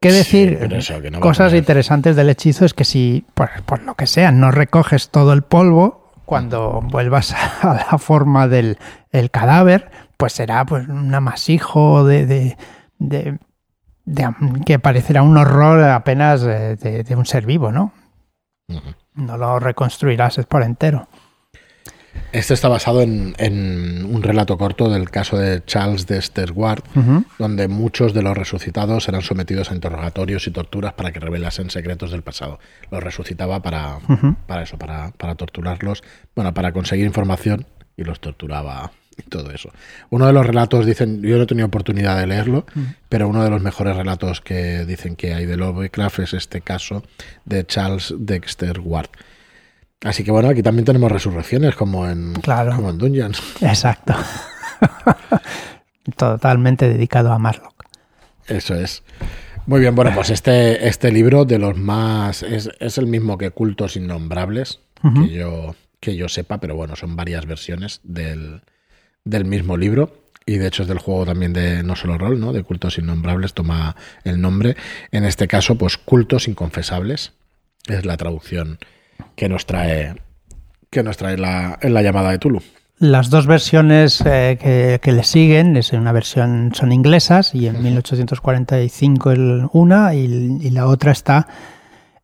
¿Qué 0.00 0.12
decir? 0.12 0.58
Sí, 0.58 0.74
eso, 0.76 1.02
que 1.02 1.10
no 1.10 1.20
Cosas 1.20 1.52
interesantes 1.52 2.16
del 2.16 2.30
hechizo 2.30 2.64
es 2.64 2.72
que 2.72 2.84
si, 2.84 3.26
por, 3.34 3.50
por, 3.66 3.82
lo 3.82 3.96
que 3.96 4.06
sea, 4.06 4.32
no 4.32 4.50
recoges 4.50 5.10
todo 5.10 5.34
el 5.34 5.42
polvo, 5.42 5.99
cuando 6.30 6.80
vuelvas 6.80 7.34
a 7.64 7.74
la 7.90 7.98
forma 7.98 8.46
del 8.46 8.78
el 9.10 9.32
cadáver, 9.32 9.90
pues 10.16 10.32
será 10.32 10.64
pues 10.64 10.88
un 10.88 11.12
amasijo 11.12 12.04
de, 12.04 12.24
de, 12.24 12.56
de, 13.00 13.38
de 14.04 14.34
que 14.64 14.78
parecerá 14.78 15.24
un 15.24 15.36
horror 15.36 15.82
apenas 15.82 16.42
de, 16.42 17.14
un 17.16 17.26
ser 17.26 17.46
vivo, 17.46 17.72
¿no? 17.72 17.92
Uh 18.68 18.74
-huh. 18.74 18.94
No 19.14 19.36
lo 19.36 19.58
reconstruirás 19.58 20.38
por 20.48 20.62
entero. 20.62 21.08
Este 22.32 22.54
está 22.54 22.68
basado 22.68 23.02
en, 23.02 23.34
en, 23.38 24.04
un 24.04 24.22
relato 24.22 24.56
corto 24.56 24.88
del 24.88 25.10
caso 25.10 25.36
de 25.36 25.64
Charles 25.64 26.06
de 26.06 26.20
Sterward, 26.20 26.82
uh 26.94 27.00
-huh. 27.00 27.24
donde 27.38 27.68
muchos 27.68 28.14
de 28.14 28.22
los 28.22 28.36
resucitados 28.36 29.08
eran 29.08 29.22
sometidos 29.22 29.70
a 29.70 29.74
interrogatorios 29.74 30.46
y 30.46 30.50
torturas 30.50 30.92
para 30.92 31.12
que 31.12 31.20
revelasen 31.20 31.70
secretos 31.70 32.10
del 32.12 32.22
pasado. 32.22 32.60
Los 32.90 33.02
resucitaba 33.02 33.62
para, 33.62 33.96
uh 33.96 34.00
-huh. 34.00 34.36
para 34.46 34.62
eso, 34.62 34.78
para, 34.78 35.10
para 35.12 35.34
torturarlos, 35.34 36.02
bueno, 36.34 36.54
para 36.54 36.72
conseguir 36.72 37.06
información 37.06 37.66
y 37.96 38.04
los 38.04 38.20
torturaba 38.20 38.92
y 39.16 39.22
todo 39.22 39.50
eso. 39.50 39.70
Uno 40.10 40.26
de 40.26 40.32
los 40.32 40.46
relatos, 40.46 40.86
dicen, 40.86 41.22
yo 41.22 41.36
no 41.36 41.42
he 41.42 41.46
tenido 41.46 41.66
oportunidad 41.66 42.18
de 42.18 42.26
leerlo, 42.26 42.58
uh 42.74 42.78
-huh. 42.78 42.94
pero 43.08 43.28
uno 43.28 43.42
de 43.44 43.50
los 43.50 43.60
mejores 43.60 43.96
relatos 43.96 44.40
que 44.40 44.84
dicen 44.84 45.16
que 45.16 45.34
hay 45.34 45.46
de 45.46 45.56
Lovecraft 45.56 46.20
es 46.20 46.34
este 46.34 46.60
caso 46.60 47.02
de 47.44 47.66
Charles 47.66 48.14
Dexter 48.18 48.80
Ward. 48.80 49.10
Así 50.02 50.24
que 50.24 50.30
bueno, 50.30 50.48
aquí 50.48 50.62
también 50.62 50.84
tenemos 50.84 51.12
resurrecciones 51.12 51.74
como 51.74 52.08
en, 52.08 52.32
claro. 52.34 52.74
como 52.74 52.90
en 52.90 52.98
Dungeons. 52.98 53.42
Exacto. 53.60 54.14
Totalmente 56.16 56.88
dedicado 56.88 57.32
a 57.32 57.38
Marlock. 57.38 57.84
Eso 58.46 58.74
es. 58.74 59.02
Muy 59.66 59.80
bien, 59.80 59.94
bueno, 59.94 60.10
pues 60.14 60.30
este, 60.30 60.88
este 60.88 61.12
libro 61.12 61.44
de 61.44 61.58
los 61.58 61.76
más. 61.76 62.42
Es, 62.42 62.70
es 62.80 62.98
el 62.98 63.06
mismo 63.06 63.36
que 63.36 63.50
Cultos 63.50 63.96
Innombrables, 63.96 64.80
uh 65.02 65.08
-huh. 65.08 65.28
que, 65.28 65.34
yo, 65.34 65.74
que 66.00 66.16
yo 66.16 66.28
sepa, 66.28 66.58
pero 66.58 66.74
bueno, 66.74 66.96
son 66.96 67.14
varias 67.14 67.46
versiones 67.46 68.00
del, 68.02 68.62
del 69.24 69.44
mismo 69.44 69.76
libro. 69.76 70.24
Y 70.46 70.56
de 70.56 70.66
hecho 70.66 70.82
es 70.82 70.88
del 70.88 70.98
juego 70.98 71.26
también 71.26 71.52
de 71.52 71.82
no 71.82 71.94
solo 71.94 72.16
rol, 72.16 72.40
¿no? 72.40 72.52
De 72.52 72.64
cultos 72.64 72.98
innombrables, 72.98 73.52
toma 73.52 73.94
el 74.24 74.40
nombre. 74.40 74.76
En 75.12 75.24
este 75.24 75.46
caso, 75.46 75.76
pues 75.76 75.98
cultos 75.98 76.48
inconfesables. 76.48 77.34
Es 77.86 78.04
la 78.06 78.16
traducción 78.16 78.78
que 79.36 79.48
nos 79.48 79.66
trae 79.66 80.14
que 80.90 81.02
nos 81.02 81.16
trae 81.16 81.38
la, 81.38 81.78
en 81.82 81.94
la 81.94 82.02
llamada 82.02 82.30
de 82.30 82.38
Tulu. 82.38 82.60
Las 82.98 83.30
dos 83.30 83.46
versiones 83.46 84.20
eh, 84.26 84.58
que, 84.60 84.98
que, 85.00 85.12
le 85.12 85.22
siguen 85.22 85.76
es 85.76 85.92
una 85.92 86.12
versión 86.12 86.72
son 86.74 86.92
inglesas 86.92 87.54
y 87.54 87.66
en 87.66 87.76
uh 87.76 87.78
-huh. 87.78 87.82
1845 87.82 89.30
el, 89.30 89.68
una 89.72 90.14
y, 90.14 90.58
y, 90.60 90.70
la 90.70 90.86
otra 90.86 91.12
está 91.12 91.46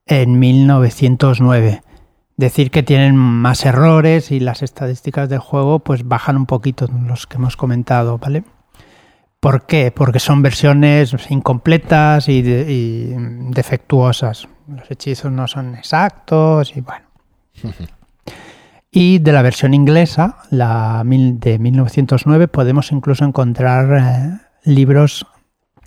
en 0.05 0.39
1909. 0.39 1.83
Decir 2.37 2.71
que 2.71 2.83
tienen 2.83 3.17
más 3.17 3.65
errores 3.65 4.31
y 4.31 4.41
las 4.41 4.63
estadísticas 4.63 5.31
del 5.31 5.39
juego 5.39 5.79
pues 5.79 6.07
bajan 6.07 6.37
un 6.37 6.47
poquito 6.47 6.89
los 7.07 7.27
que 7.27 7.37
hemos 7.37 7.57
comentado, 7.57 8.19
¿vale? 8.19 8.45
¿Por 9.41 9.65
qué? 9.65 9.93
Porque 9.93 10.19
son 10.19 10.43
versiones 10.43 11.15
incompletas 11.31 12.29
y, 12.29 12.43
de, 12.43 12.71
y 12.71 13.15
defectuosas. 13.51 14.49
Los 14.69 14.91
hechizos 14.91 15.31
no 15.31 15.47
son 15.47 15.75
exactos 15.75 16.77
y 16.77 16.81
bueno. 16.81 17.07
Y 18.99 19.19
de 19.19 19.31
la 19.33 19.43
versión 19.43 19.75
inglesa, 19.75 20.39
la 20.49 21.03
de 21.05 21.59
1909, 21.59 22.49
podemos 22.49 22.93
incluso 22.93 23.27
encontrar 23.27 23.99
eh, 23.99 24.39
libros 24.65 25.27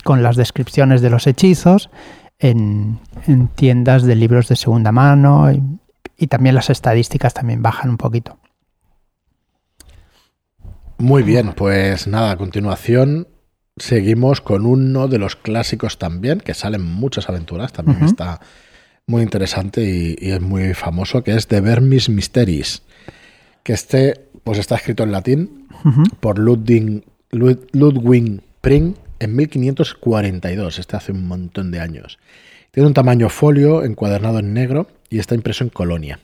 con 0.03 0.21
las 0.21 0.35
descripciones 0.35 1.01
de 1.01 1.09
los 1.09 1.25
hechizos 1.25 1.89
en, 2.37 2.99
en, 3.25 3.47
tiendas 3.47 4.03
de 4.03 4.13
libros 4.15 4.47
de 4.47 4.55
segunda 4.55 4.91
mano 4.91 5.51
y, 5.51 5.63
y 6.17 6.27
también 6.27 6.53
las 6.53 6.69
estadísticas 6.69 7.33
también 7.33 7.63
bajan 7.63 7.89
un 7.89 7.97
poquito. 7.97 8.37
Muy 10.99 11.23
bien, 11.23 11.53
pues 11.53 12.05
nada, 12.05 12.29
a 12.29 12.37
continuación 12.37 13.27
seguimos 13.77 14.39
con 14.39 14.67
uno 14.67 15.07
de 15.07 15.17
los 15.17 15.35
clásicos 15.35 15.97
también, 15.97 16.41
que 16.41 16.53
salen 16.53 16.83
muchas 16.83 17.27
aventuras, 17.27 17.73
también 17.73 17.97
uh 17.97 18.01
-huh. 18.01 18.09
está 18.09 18.39
muy 19.09 19.23
interesante 19.23 19.83
y, 19.83 20.15
y, 20.19 20.31
es 20.31 20.39
muy 20.41 20.73
famoso, 20.73 21.23
que 21.23 21.35
es 21.35 21.47
The 21.47 21.61
Vermis 21.61 22.09
Mysteries, 22.09 22.83
que 23.63 23.73
este 23.73 24.29
pues 24.43 24.59
está 24.59 24.75
escrito 24.75 25.03
en 25.03 25.11
latín 25.11 25.67
uh 25.83 25.89
-huh. 25.89 26.09
por 26.19 26.37
Ludwig, 26.39 27.03
Lud, 27.31 27.57
Ludwig 27.73 28.41
Pring 28.61 28.95
en 29.19 29.35
1542, 29.35 30.79
este 30.79 30.95
hace 30.95 31.11
un 31.11 31.27
montón 31.27 31.71
de 31.71 31.79
años. 31.79 32.19
Tiene 32.71 32.87
un 32.87 32.93
tamaño 32.93 33.29
folio 33.29 33.83
encuadernado 33.83 34.39
en 34.39 34.53
negro 34.53 34.87
y 35.09 35.19
está 35.19 35.35
impreso 35.35 35.63
en 35.63 35.71
Colonia, 35.71 36.19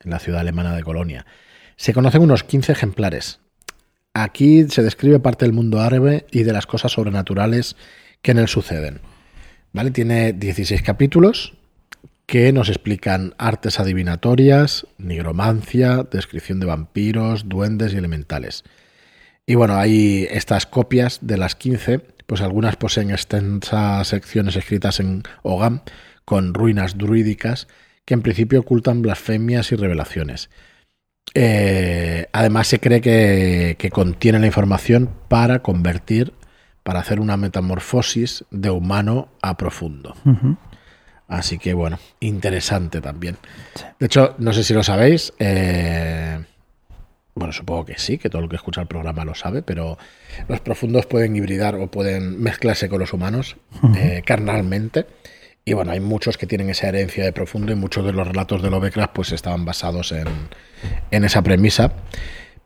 en 0.00 0.10
la 0.10 0.18
ciudad 0.18 0.40
alemana 0.40 0.74
de 0.74 0.82
Colonia. 0.82 1.24
Se 1.76 1.92
conocen 1.92 2.22
unos 2.22 2.42
15 2.42 2.72
ejemplares. 2.72 3.38
Aquí 4.12 4.68
se 4.68 4.82
describe 4.82 5.20
parte 5.20 5.44
del 5.44 5.52
mundo 5.52 5.80
árabe 5.80 6.26
y 6.30 6.42
de 6.42 6.52
las 6.52 6.66
cosas 6.66 6.92
sobrenaturales 6.92 7.76
que 8.22 8.32
en 8.32 8.38
él 8.38 8.48
suceden. 8.48 9.00
¿Vale? 9.72 9.90
Tiene 9.90 10.32
16 10.32 10.82
capítulos 10.82 11.54
que 12.26 12.52
nos 12.52 12.68
explican 12.68 13.34
artes 13.38 13.80
adivinatorias, 13.80 14.86
nigromancia, 14.98 16.04
descripción 16.10 16.60
de 16.60 16.66
vampiros, 16.66 17.48
duendes 17.48 17.92
y 17.92 17.98
elementales. 17.98 18.64
Y 19.46 19.56
bueno, 19.56 19.76
hay 19.76 20.26
estas 20.30 20.66
copias 20.66 21.18
de 21.20 21.36
las 21.36 21.54
15, 21.54 22.00
pues 22.26 22.40
algunas 22.40 22.76
poseen 22.76 23.10
extensas 23.10 24.08
secciones 24.08 24.56
escritas 24.56 25.00
en 25.00 25.22
Ogam 25.42 25.80
con 26.24 26.54
ruinas 26.54 26.96
druídicas 26.96 27.68
que 28.04 28.14
en 28.14 28.22
principio 28.22 28.60
ocultan 28.60 29.02
blasfemias 29.02 29.72
y 29.72 29.76
revelaciones. 29.76 30.50
Eh, 31.34 32.26
además 32.32 32.68
se 32.68 32.78
cree 32.78 33.00
que, 33.00 33.76
que, 33.78 33.90
contiene 33.90 34.38
la 34.38 34.46
información 34.46 35.10
para 35.28 35.60
convertir, 35.60 36.32
para 36.82 37.00
hacer 37.00 37.18
una 37.18 37.36
metamorfosis 37.36 38.44
de 38.50 38.70
humano 38.70 39.28
a 39.42 39.56
profundo. 39.56 40.14
Así 41.36 41.58
que 41.58 41.74
bueno, 41.74 41.98
interesante 42.20 43.00
también. 43.00 43.36
De 43.98 44.06
hecho, 44.06 44.34
no 44.38 44.52
sé 44.52 44.64
si 44.64 44.74
lo 44.74 44.82
sabéis, 44.82 45.32
eh, 45.38 46.42
bueno, 47.34 47.52
supongo 47.52 47.84
que 47.84 47.98
sí, 47.98 48.18
que 48.18 48.30
todo 48.30 48.42
el 48.42 48.48
que 48.48 48.56
escucha 48.56 48.80
el 48.80 48.86
programa 48.86 49.24
lo 49.24 49.34
sabe, 49.34 49.62
pero 49.62 49.98
los 50.48 50.60
profundos 50.60 51.06
pueden 51.06 51.34
hibridar 51.34 51.74
o 51.74 51.90
pueden 51.90 52.40
mezclarse 52.40 52.88
con 52.88 53.00
los 53.00 53.12
humanos 53.12 53.56
eh, 53.96 54.22
carnalmente. 54.24 55.06
Y 55.64 55.72
bueno, 55.72 55.92
hay 55.92 56.00
muchos 56.00 56.36
que 56.36 56.46
tienen 56.46 56.70
esa 56.70 56.88
herencia 56.88 57.24
de 57.24 57.32
profundo 57.32 57.72
y 57.72 57.74
muchos 57.74 58.04
de 58.04 58.12
los 58.12 58.26
relatos 58.26 58.62
de 58.62 58.70
Lovecraft 58.70 59.12
pues 59.14 59.32
estaban 59.32 59.64
basados 59.64 60.12
en, 60.12 60.28
en 61.10 61.24
esa 61.24 61.42
premisa. 61.42 61.92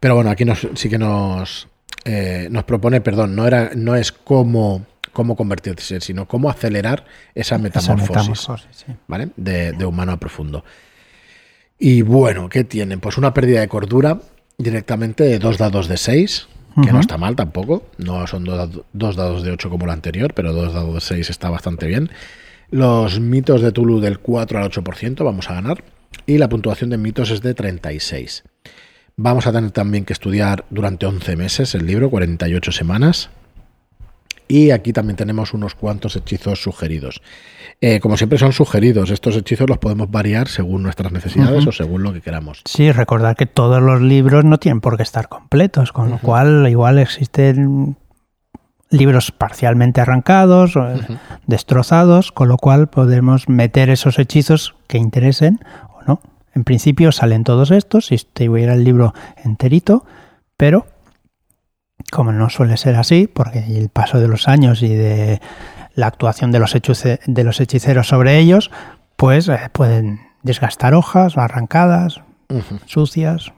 Pero 0.00 0.16
bueno, 0.16 0.30
aquí 0.30 0.44
nos, 0.44 0.66
sí 0.75 0.88
que 0.88 0.98
nos, 0.98 1.68
eh, 2.04 2.48
nos 2.50 2.64
propone, 2.64 3.00
perdón, 3.00 3.34
no, 3.34 3.46
era, 3.46 3.70
no 3.75 3.96
es 3.96 4.12
cómo, 4.12 4.84
cómo 5.18 5.34
convertirse, 5.34 6.00
sino 6.00 6.28
cómo 6.28 6.48
acelerar 6.48 7.04
esa 7.34 7.58
metamorfosis, 7.58 8.46
¿vale? 9.08 9.30
de, 9.37 9.72
de 9.72 9.84
humano 9.84 10.12
a 10.12 10.16
profundo. 10.16 10.62
Y 11.76 12.02
bueno, 12.02 12.48
¿qué 12.48 12.62
tienen? 12.62 13.00
Pues 13.00 13.18
una 13.18 13.34
pérdida 13.34 13.58
de 13.58 13.66
cordura 13.66 14.20
directamente 14.58 15.25
de 15.25 15.40
dos 15.40 15.58
dados 15.58 15.88
de 15.88 15.96
6, 15.96 16.46
que 16.84 16.92
no 16.92 17.00
está 17.00 17.18
mal 17.18 17.34
tampoco. 17.34 17.82
No 17.96 18.28
son 18.28 18.44
dos, 18.44 19.16
dados 19.16 19.42
de 19.42 19.50
8 19.50 19.70
como 19.70 19.87
el 19.87 19.90
anterior, 19.90 20.34
pero 20.34 20.52
dos 20.52 20.72
dados 20.72 20.94
de 20.94 21.00
6 21.00 21.30
está 21.30 21.50
bastante 21.50 21.88
bien. 21.88 22.10
Los 22.70 23.18
mitos 23.18 23.60
de 23.60 23.72
Tulu 23.72 23.98
del 23.98 24.20
4 24.20 24.60
al 24.60 24.70
8% 24.70 25.25
vamos 25.25 25.50
a 25.50 25.54
ganar. 25.54 25.82
Y 26.26 26.38
la 26.38 26.48
puntuación 26.48 26.90
de 26.90 26.96
mitos 26.96 27.32
es 27.32 27.42
de 27.42 27.54
36. 27.54 28.44
Vamos 29.16 29.48
a 29.48 29.52
tener 29.52 29.72
también 29.72 30.04
que 30.04 30.12
estudiar 30.12 30.64
durante 30.70 31.06
11 31.06 31.34
meses 31.34 31.75
el 31.75 31.87
libro, 31.87 32.08
48 32.08 32.70
semanas. 32.70 33.30
Y 34.49 34.71
aquí 34.71 34.95
también 34.95 35.17
tenemos 35.17 35.52
unos 35.52 35.75
cuantos 35.75 36.17
hechizos 36.17 36.62
sugeridos. 36.62 37.21
Eh, 37.81 38.00
como 38.00 38.17
siempre 38.17 38.38
son 38.38 38.52
sugeridos, 38.52 39.11
estos 39.11 39.37
hechizos 39.37 39.69
los 39.69 39.78
podemos 39.78 40.11
variar 40.11 40.49
según 40.49 40.83
nuestras 40.83 41.12
necesidades 41.12 41.67
o 41.67 41.71
según 41.71 42.02
lo 42.02 42.12
que 42.12 42.23
queramos. 42.23 42.62
Sí, 42.64 42.90
recordar 42.90 43.37
que 43.37 43.47
todos 43.47 43.83
los 43.83 44.00
libros 44.00 44.45
no 44.45 44.59
tienen 44.59 44.81
por 44.81 44.97
qué 44.97 45.02
estar 45.02 45.28
completos, 45.28 45.93
con 45.93 46.11
lo 46.11 46.19
cual 46.19 46.67
igual 46.69 46.99
existen 46.99 47.97
libros 48.90 49.31
parcialmente 49.31 50.00
arrancados, 50.00 50.76
o 50.76 50.87
destrozados, 51.47 52.33
con 52.33 52.49
lo 52.49 52.57
cual 52.57 52.88
podemos 52.88 53.49
meter 53.49 53.90
esos 53.90 54.19
hechizos 54.19 54.75
que 54.87 54.99
interesen 54.99 55.61
o 55.95 56.02
no. 56.07 56.21
En 56.55 56.64
principio 56.64 57.12
salen 57.12 57.45
todos 57.45 57.71
estos, 57.71 58.07
si 58.07 58.14
estuviera 58.14 58.75
el 58.75 58.83
libro 58.83 59.14
enterito, 59.45 60.05
pero 60.57 60.87
como 62.10 62.32
no 62.32 62.50
suele 62.50 62.76
ser 62.76 62.96
así, 62.96 63.28
porque 63.32 63.58
el 63.58 63.88
paso 63.88 64.20
de 64.20 64.28
los 64.28 64.48
años 64.48 64.82
y 64.82 64.94
de 64.94 65.40
la 65.94 66.06
actuación 66.06 66.52
de 66.52 66.58
los, 66.60 66.72
de 67.26 67.44
los 67.44 67.60
hechiceros 67.60 68.08
sobre 68.08 68.38
ellos, 68.38 68.70
pues 69.16 69.48
eh, 69.48 69.58
pueden 69.72 70.20
desgastar 70.42 70.94
hojas 70.94 71.36
arrancadas, 71.36 72.20
sucias. 72.86 73.52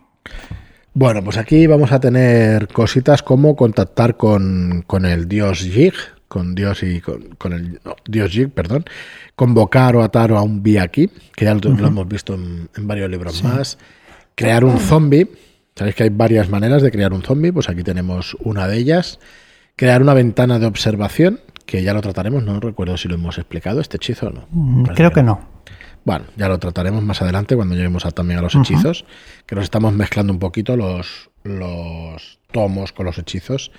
Bueno, 0.95 1.23
pues 1.23 1.37
aquí 1.37 1.67
vamos 1.67 1.93
a 1.93 2.01
tener 2.01 2.69
cositas 2.69 3.23
como 3.23 3.55
contactar 3.55 4.17
con, 4.17 4.85
el 5.05 5.29
dios 5.29 5.61
Jig, 5.61 5.95
con 6.27 6.55
Dios 6.55 6.83
y 6.83 7.01
con, 7.01 7.53
el 7.53 7.81
dios 8.07 8.33
Jig, 8.33 8.51
perdón, 8.51 8.85
convocar 9.37 9.95
o 9.97 10.03
atar 10.03 10.33
a 10.33 10.43
un 10.43 10.63
aquí, 10.81 11.11
que 11.37 11.45
ya 11.45 11.55
lo, 11.55 11.87
hemos 11.87 12.09
visto 12.09 12.35
en, 12.35 12.69
varios 12.81 13.09
libros 13.09 13.45
más, 13.45 13.79
crear 14.35 14.65
un 14.65 14.79
zombie, 14.79 15.31
sabéis 15.77 15.95
que 15.95 16.05
hay 16.05 16.11
varias 16.11 16.49
maneras 16.49 16.83
de 16.83 16.91
crear 16.91 17.13
un 17.13 17.23
zombie, 17.23 17.53
pues 17.53 17.69
aquí 17.69 17.83
tenemos 17.83 18.37
una 18.41 18.69
de 18.69 18.79
ellas, 18.79 19.19
crear 19.77 20.03
una 20.03 20.15
ventana 20.15 20.59
de 20.59 20.67
observación, 20.67 21.41
que 21.67 21.83
ya 21.83 21.95
lo 21.95 22.01
trataremos, 22.01 22.43
no 22.43 22.61
recuerdo 22.61 22.97
si 22.97 23.09
lo 23.09 23.15
hemos 23.15 23.39
explicado, 23.39 23.81
este 23.81 23.97
hechizo 23.97 24.29
o 24.29 24.31
no. 24.31 24.47
Mm, 24.51 24.85
creo 24.95 25.11
que 25.13 25.23
no. 25.23 25.49
Bueno, 26.05 26.25
ya 26.37 26.49
lo 26.49 26.59
trataremos 26.59 27.03
más 27.03 27.21
adelante 27.23 27.55
cuando 27.57 27.75
lleguemos 27.75 28.07
a, 28.07 28.11
también 28.11 28.39
a 28.39 28.43
los 28.43 28.55
hechizos, 28.55 29.05
que 29.47 29.55
nos 29.55 29.65
estamos 29.65 29.93
mezclando 29.93 30.33
un 30.33 30.39
poquito 30.39 30.77
los, 30.77 31.31
los 31.45 32.39
tomos 32.51 32.93
con 32.93 33.07
los 33.07 33.19
hechizos. 33.19 33.71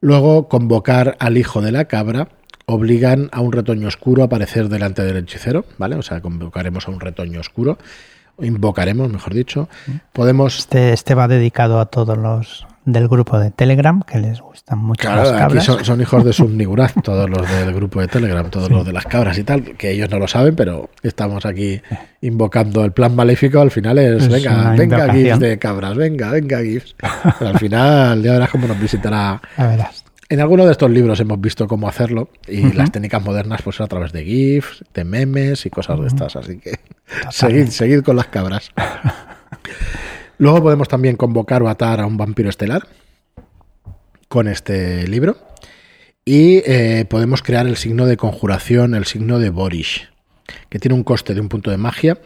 Luego, 0.00 0.48
convocar 0.48 1.16
al 1.18 1.38
hijo 1.38 1.62
de 1.62 1.72
la 1.72 1.86
cabra 1.86 2.28
obligan 2.66 3.28
a 3.32 3.40
un 3.40 3.52
retoño 3.52 3.88
oscuro 3.88 4.22
a 4.22 4.26
aparecer 4.26 4.68
delante 4.68 5.02
del 5.02 5.16
hechicero, 5.18 5.64
¿vale? 5.78 5.96
O 5.96 6.02
sea, 6.02 6.20
convocaremos 6.20 6.88
a 6.88 6.90
un 6.90 7.00
retoño 7.00 7.40
oscuro, 7.40 7.78
invocaremos, 8.40 9.10
mejor 9.10 9.34
dicho. 9.34 9.68
Podemos... 10.12 10.58
Este, 10.58 10.92
este 10.92 11.14
va 11.14 11.28
dedicado 11.28 11.80
a 11.80 11.86
todos 11.86 12.16
los 12.16 12.66
del 12.86 13.08
grupo 13.08 13.38
de 13.38 13.50
Telegram, 13.50 14.00
que 14.02 14.18
les 14.18 14.40
gustan 14.40 14.78
mucho 14.78 15.08
las 15.08 15.32
cabras. 15.32 15.68
Aquí 15.68 15.84
son, 15.84 16.00
hijos 16.00 16.24
de 16.24 16.32
Subniguraz, 16.32 16.94
todos 17.02 17.28
los 17.28 17.42
del 17.50 17.74
grupo 17.74 18.00
de 18.00 18.06
Telegram, 18.06 18.48
todos 18.48 18.70
los 18.70 18.86
de 18.86 18.92
las 18.92 19.04
cabras 19.04 19.36
y 19.38 19.44
tal, 19.44 19.76
que 19.76 19.90
ellos 19.90 20.08
no 20.08 20.20
lo 20.20 20.28
saben, 20.28 20.54
pero 20.54 20.88
estamos 21.02 21.44
aquí 21.44 21.82
invocando 22.20 22.84
el 22.84 22.92
plan 22.92 23.14
maléfico. 23.14 23.60
Al 23.60 23.72
final 23.72 23.98
es, 23.98 24.28
venga, 24.28 24.70
venga 24.76 25.12
GIFs 25.12 25.40
de 25.40 25.58
cabras, 25.58 25.96
venga, 25.96 26.30
venga 26.30 26.62
GIFs. 26.62 26.94
Pero 27.38 27.50
al 27.50 27.58
final 27.58 28.22
ya 28.22 28.32
verás 28.32 28.50
cómo 28.50 28.68
nos 28.68 28.80
visitará. 28.80 29.42
En 30.28 30.40
alguno 30.40 30.64
de 30.64 30.72
estos 30.72 30.90
libros 30.90 31.18
hemos 31.20 31.40
visto 31.40 31.66
cómo 31.66 31.88
hacerlo 31.88 32.28
y 32.48 32.72
las 32.72 32.90
técnicas 32.90 33.22
modernas 33.22 33.62
pues 33.62 33.80
a 33.80 33.86
través 33.86 34.12
de 34.12 34.24
GIFs, 34.24 34.84
de 34.94 35.04
memes 35.04 35.66
y 35.66 35.70
cosas 35.70 36.00
de 36.00 36.06
estas, 36.06 36.36
así 36.36 36.58
que 36.58 36.78
seguid, 37.30 37.68
seguid 37.68 38.02
con 38.02 38.16
las 38.16 38.26
cabras. 38.26 38.70
Luego 40.38 40.62
podemos 40.62 40.88
también 40.88 41.16
convocar 41.16 41.62
o 41.62 41.68
atar 41.68 42.00
a 42.00 42.06
un 42.06 42.16
vampiro 42.16 42.50
estelar 42.50 42.86
con 44.28 44.48
este 44.48 45.06
libro. 45.08 45.36
Y 46.24 46.62
eh, 46.66 47.06
podemos 47.08 47.42
crear 47.42 47.66
el 47.66 47.76
signo 47.76 48.04
de 48.04 48.16
conjuración, 48.16 48.94
el 48.94 49.04
signo 49.04 49.38
de 49.38 49.50
Borish, 49.50 50.10
que 50.68 50.78
tiene 50.78 50.94
un 50.94 51.04
coste 51.04 51.34
de 51.34 51.40
un 51.40 51.48
punto 51.48 51.70
de 51.70 51.76
magia. 51.76 52.18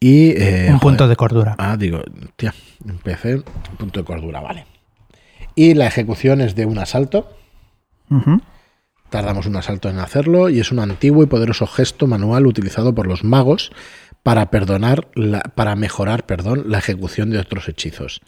Y, 0.00 0.30
eh, 0.30 0.68
un 0.70 0.80
punto 0.80 1.06
de 1.06 1.16
cordura. 1.16 1.54
Ah, 1.58 1.76
digo, 1.78 2.02
tía, 2.36 2.52
empecé 2.86 3.36
un 3.36 3.76
punto 3.78 4.00
de 4.00 4.04
cordura, 4.04 4.40
vale. 4.40 4.66
Y 5.54 5.74
la 5.74 5.86
ejecución 5.86 6.40
es 6.40 6.56
de 6.56 6.66
un 6.66 6.78
asalto. 6.78 7.36
Tardamos 9.14 9.46
un 9.46 9.54
asalto 9.54 9.88
en 9.88 10.00
hacerlo 10.00 10.48
y 10.48 10.58
es 10.58 10.72
un 10.72 10.80
antiguo 10.80 11.22
y 11.22 11.26
poderoso 11.26 11.68
gesto 11.68 12.08
manual 12.08 12.48
utilizado 12.48 12.96
por 12.96 13.06
los 13.06 13.22
magos 13.22 13.70
para 14.24 14.50
perdonar, 14.50 15.06
la, 15.14 15.38
para 15.38 15.76
mejorar, 15.76 16.26
perdón, 16.26 16.64
la 16.66 16.78
ejecución 16.78 17.30
de 17.30 17.38
otros 17.38 17.68
hechizos. 17.68 18.22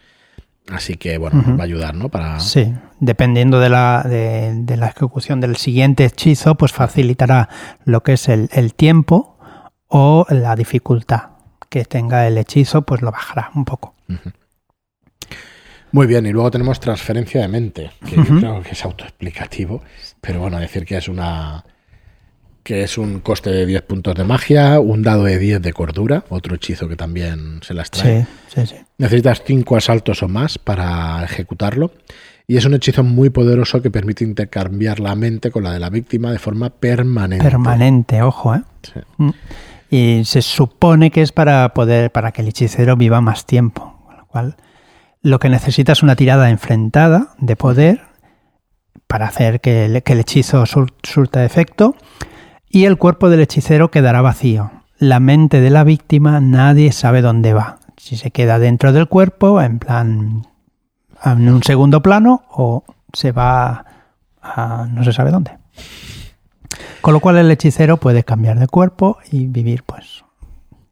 Así 0.69 0.97
que, 0.97 1.19
bueno, 1.19 1.43
va 1.59 1.63
a 1.63 1.65
ayudar, 1.65 1.97
¿no? 1.97 2.09
Para... 2.09 2.39
Sí, 2.39 2.73
dependiendo 3.01 3.59
de 3.59 3.69
la, 3.69 4.05
de, 4.05 4.77
la 4.77 4.87
ejecución 4.87 5.41
del 5.41 5.57
siguiente 5.57 6.05
hechizo, 6.05 6.55
pues 6.55 6.71
facilitará 6.71 7.49
lo 7.85 8.05
que 8.05 8.13
es 8.13 8.29
el, 8.29 8.75
tiempo 8.75 9.41
o 9.89 10.25
la 10.31 10.55
dificultad 10.55 11.31
que 11.69 11.85
tenga 11.85 12.29
el 12.29 12.39
hechizo, 12.39 12.83
pues 12.83 13.03
lo 13.03 13.11
bajará 13.11 13.51
un 13.57 13.65
poco. 13.65 13.97
Muy 15.97 16.07
bien, 16.07 16.27
y 16.27 16.31
luego 16.31 16.51
tenemos 16.51 16.79
transferencia 16.79 17.41
de 17.41 17.49
mente, 17.49 17.91
que 18.05 18.17
yo 18.17 18.25
creo 18.25 18.63
que 18.63 18.73
es 18.73 18.85
autoexplicativo, 18.85 19.83
pero 20.21 20.41
bueno, 20.41 20.59
decir 20.59 20.85
que 20.85 20.99
es 20.99 21.09
una 21.09 21.65
que 22.63 22.83
es 22.83 22.99
un 22.99 23.21
coste 23.21 23.49
de 23.49 23.65
10 23.65 23.81
puntos 23.81 24.15
de 24.15 24.25
magia, 24.25 24.79
un 24.79 25.03
dado 25.03 25.25
de 25.25 25.39
10 25.39 25.63
de 25.63 25.73
cordura, 25.73 26.25
otro 26.29 26.57
hechizo 26.57 26.87
que 26.87 26.97
también 26.97 27.61
se 27.63 27.73
las 27.73 27.91
trae. 27.91 28.27
Sí, 28.49 28.61
sí, 28.61 28.67
sí. 28.67 28.77
Necesitas 28.99 29.43
5 29.47 29.75
asaltos 29.75 30.23
o 30.23 30.29
más 30.29 30.59
para 30.59 31.25
ejecutarlo. 31.25 31.93
Y 32.47 32.59
es 32.59 32.67
un 32.67 32.75
hechizo 32.75 33.03
muy 33.03 33.31
poderoso 33.31 33.81
que 33.81 33.91
permite 33.91 34.23
intercambiar 34.23 35.01
la 35.01 35.15
mente 35.15 35.51
con 35.51 35.65
la 35.65 35.73
de 35.73 35.81
la 35.81 35.89
víctima 35.89 36.31
de 36.31 36.39
forma 36.39 36.69
permanente. 36.69 37.43
Permanente, 37.43 38.21
ojo, 38.21 38.55
¿eh? 38.55 38.61
Sí. 38.83 39.01
Mm. 39.17 39.31
Y 39.91 40.23
se 40.27 40.43
supone 40.43 41.11
que 41.11 41.23
es 41.23 41.33
para 41.33 41.73
poder, 41.73 42.13
para 42.13 42.33
que 42.33 42.43
el 42.43 42.49
hechicero 42.49 42.99
viva 42.99 43.23
más 43.23 43.47
tiempo. 43.47 43.99
Con 44.05 44.17
lo 44.19 44.27
cual, 44.27 44.57
lo 45.27 45.41
que 45.41 45.49
necesita 45.49 45.91
es 45.91 46.05
una 46.05 46.15
tirada 46.15 46.51
enfrentada 46.51 47.35
de 47.39 47.57
poder 47.57 48.03
para 49.09 49.27
hacer 49.27 49.61
que 49.61 49.87
el, 49.87 50.05
que 50.05 50.13
el 50.13 50.21
hechizo 50.21 50.65
surta 50.67 51.45
efecto 51.45 51.97
y 52.69 52.85
el 52.85 52.97
cuerpo 52.97 53.29
del 53.29 53.41
hechicero 53.41 53.91
quedará 53.91 54.21
vacío. 54.23 54.71
La 54.99 55.19
mente 55.19 55.61
de 55.61 55.71
la 55.71 55.83
víctima 55.83 56.39
nadie 56.41 56.93
sabe 56.93 57.23
dónde 57.23 57.55
va. 57.55 57.81
Si 57.97 58.17
se 58.17 58.31
queda 58.31 58.61
dentro 58.61 58.93
del 58.93 59.09
cuerpo, 59.09 59.61
en 59.61 59.81
plan 59.81 60.47
en 61.25 61.49
un 61.49 61.63
segundo 61.65 62.03
plano, 62.03 62.45
o 62.49 62.85
se 63.13 63.33
va 63.33 63.85
a 64.41 64.87
no 64.89 65.03
se 65.03 65.13
sabe 65.13 65.33
dónde. 65.33 65.59
Con 67.01 67.15
lo 67.15 67.19
cual 67.19 67.39
el 67.39 67.51
hechicero 67.51 67.97
puede 67.97 68.23
cambiar 68.23 68.61
de 68.61 68.69
cuerpo 68.69 69.19
y 69.33 69.49
vivir 69.49 69.83
pues 69.83 70.23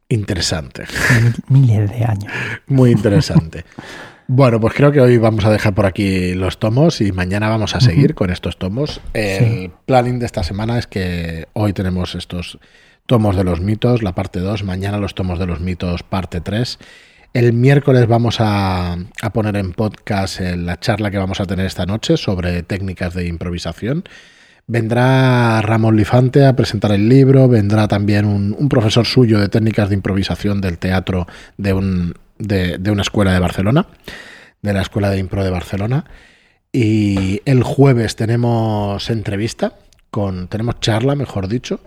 interesante. 0.08 0.86
miles 1.48 1.88
de 1.88 2.04
años. 2.04 2.32
Muy 2.66 2.90
interesante. 2.90 3.64
Bueno, 4.26 4.58
pues 4.58 4.72
creo 4.72 4.90
que 4.90 5.00
hoy 5.00 5.18
vamos 5.18 5.44
a 5.44 5.50
dejar 5.50 5.74
por 5.74 5.84
aquí 5.84 6.34
los 6.34 6.58
tomos 6.58 7.02
y 7.02 7.12
mañana 7.12 7.50
vamos 7.50 7.76
a 7.76 7.80
seguir 7.80 8.14
con 8.14 8.30
estos 8.30 8.56
tomos. 8.56 9.02
El 9.12 9.70
planning 9.84 10.18
de 10.18 10.26
esta 10.26 10.42
semana 10.42 10.78
es 10.78 10.86
que 10.86 11.46
hoy 11.52 11.74
tenemos 11.74 12.14
estos 12.14 12.58
tomos 13.06 13.36
de 13.36 13.44
los 13.44 13.60
mitos, 13.60 14.02
la 14.02 14.14
parte 14.14 14.40
2, 14.40 14.64
mañana 14.64 14.96
los 14.96 15.14
tomos 15.14 15.38
de 15.38 15.46
los 15.46 15.60
mitos, 15.60 16.02
parte 16.02 16.40
3. 16.40 16.78
El 17.34 17.52
miércoles 17.52 18.06
vamos 18.06 18.36
a, 18.38 18.96
poner 19.32 19.56
en 19.56 19.72
podcast 19.72 20.40
la 20.40 20.80
charla 20.80 21.10
que 21.10 21.18
vamos 21.18 21.40
a 21.40 21.46
tener 21.46 21.66
esta 21.66 21.84
noche 21.84 22.16
sobre 22.16 22.62
técnicas 22.62 23.12
de 23.12 23.26
improvisación. 23.26 24.04
Vendrá 24.66 25.60
Ramón 25.60 25.96
Lifante 25.96 26.46
a 26.46 26.56
presentar 26.56 26.92
el 26.92 27.10
libro, 27.10 27.46
vendrá 27.48 27.88
también 27.88 28.24
un, 28.24 28.68
profesor 28.70 29.04
suyo 29.04 29.38
de 29.38 29.50
técnicas 29.50 29.90
de 29.90 29.96
improvisación 29.96 30.62
del 30.62 30.78
teatro 30.78 31.26
de, 31.58 31.74
un, 31.74 32.14
de, 32.38 32.78
una 32.90 33.02
escuela 33.02 33.32
de 33.32 33.38
Barcelona, 33.38 33.86
de 34.62 34.72
la 34.72 34.82
Escuela 34.82 35.10
de 35.10 35.18
Impro 35.18 35.44
de 35.44 35.50
Barcelona. 35.50 36.04
Y 36.72 37.40
el 37.44 37.62
jueves 37.62 38.16
tenemos 38.16 39.08
entrevista, 39.10 39.74
con, 40.10 40.48
tenemos 40.48 40.80
charla, 40.80 41.14
mejor 41.14 41.46
dicho, 41.48 41.80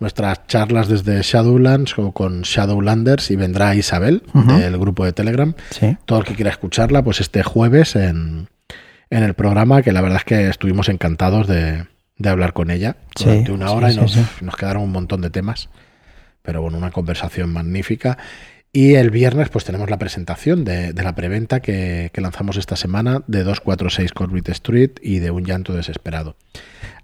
nuestras 0.00 0.46
charlas 0.46 0.88
desde 0.88 1.22
Shadowlands 1.22 1.98
o 1.98 2.12
con 2.12 2.42
Shadowlanders 2.42 3.30
y 3.30 3.36
vendrá 3.36 3.74
Isabel 3.74 4.22
del 4.34 4.76
grupo 4.78 5.04
de 5.04 5.12
Telegram. 5.12 5.54
Todo 6.04 6.18
el 6.18 6.24
que 6.24 6.34
quiera 6.34 6.50
escucharla, 6.50 7.02
pues 7.02 7.20
este 7.20 7.42
jueves 7.42 7.96
en, 7.96 8.48
en 9.10 9.22
el 9.22 9.34
programa, 9.34 9.82
que 9.82 9.92
la 9.92 10.02
verdad 10.02 10.18
es 10.18 10.24
que 10.24 10.48
estuvimos 10.48 10.88
encantados 10.88 11.46
de, 11.46 11.86
de 12.18 12.28
hablar 12.28 12.52
con 12.52 12.70
ella 12.70 12.96
durante 13.16 13.52
una 13.52 13.70
hora 13.70 13.92
y 13.92 13.96
nos, 13.96 14.16
nos, 14.42 14.56
quedaron 14.56 14.82
un 14.82 14.92
montón 14.92 15.20
de 15.20 15.30
temas. 15.30 15.68
Pero 16.42 16.60
bueno, 16.60 16.76
una 16.78 16.90
conversación 16.90 17.52
magnífica. 17.52 18.18
Y 18.76 18.96
el 18.96 19.12
viernes 19.12 19.50
pues 19.50 19.64
tenemos 19.64 19.88
la 19.88 20.00
presentación 20.00 20.64
de, 20.64 20.92
la 20.92 21.14
preventa 21.14 21.60
que, 21.60 22.10
que, 22.12 22.20
lanzamos 22.20 22.56
esta 22.56 22.74
semana 22.74 23.22
de 23.28 23.44
246 23.44 24.12
Corbett 24.12 24.48
Street 24.48 24.90
y 25.00 25.20
de 25.20 25.30
Un 25.30 25.44
llanto 25.44 25.74
desesperado. 25.74 26.34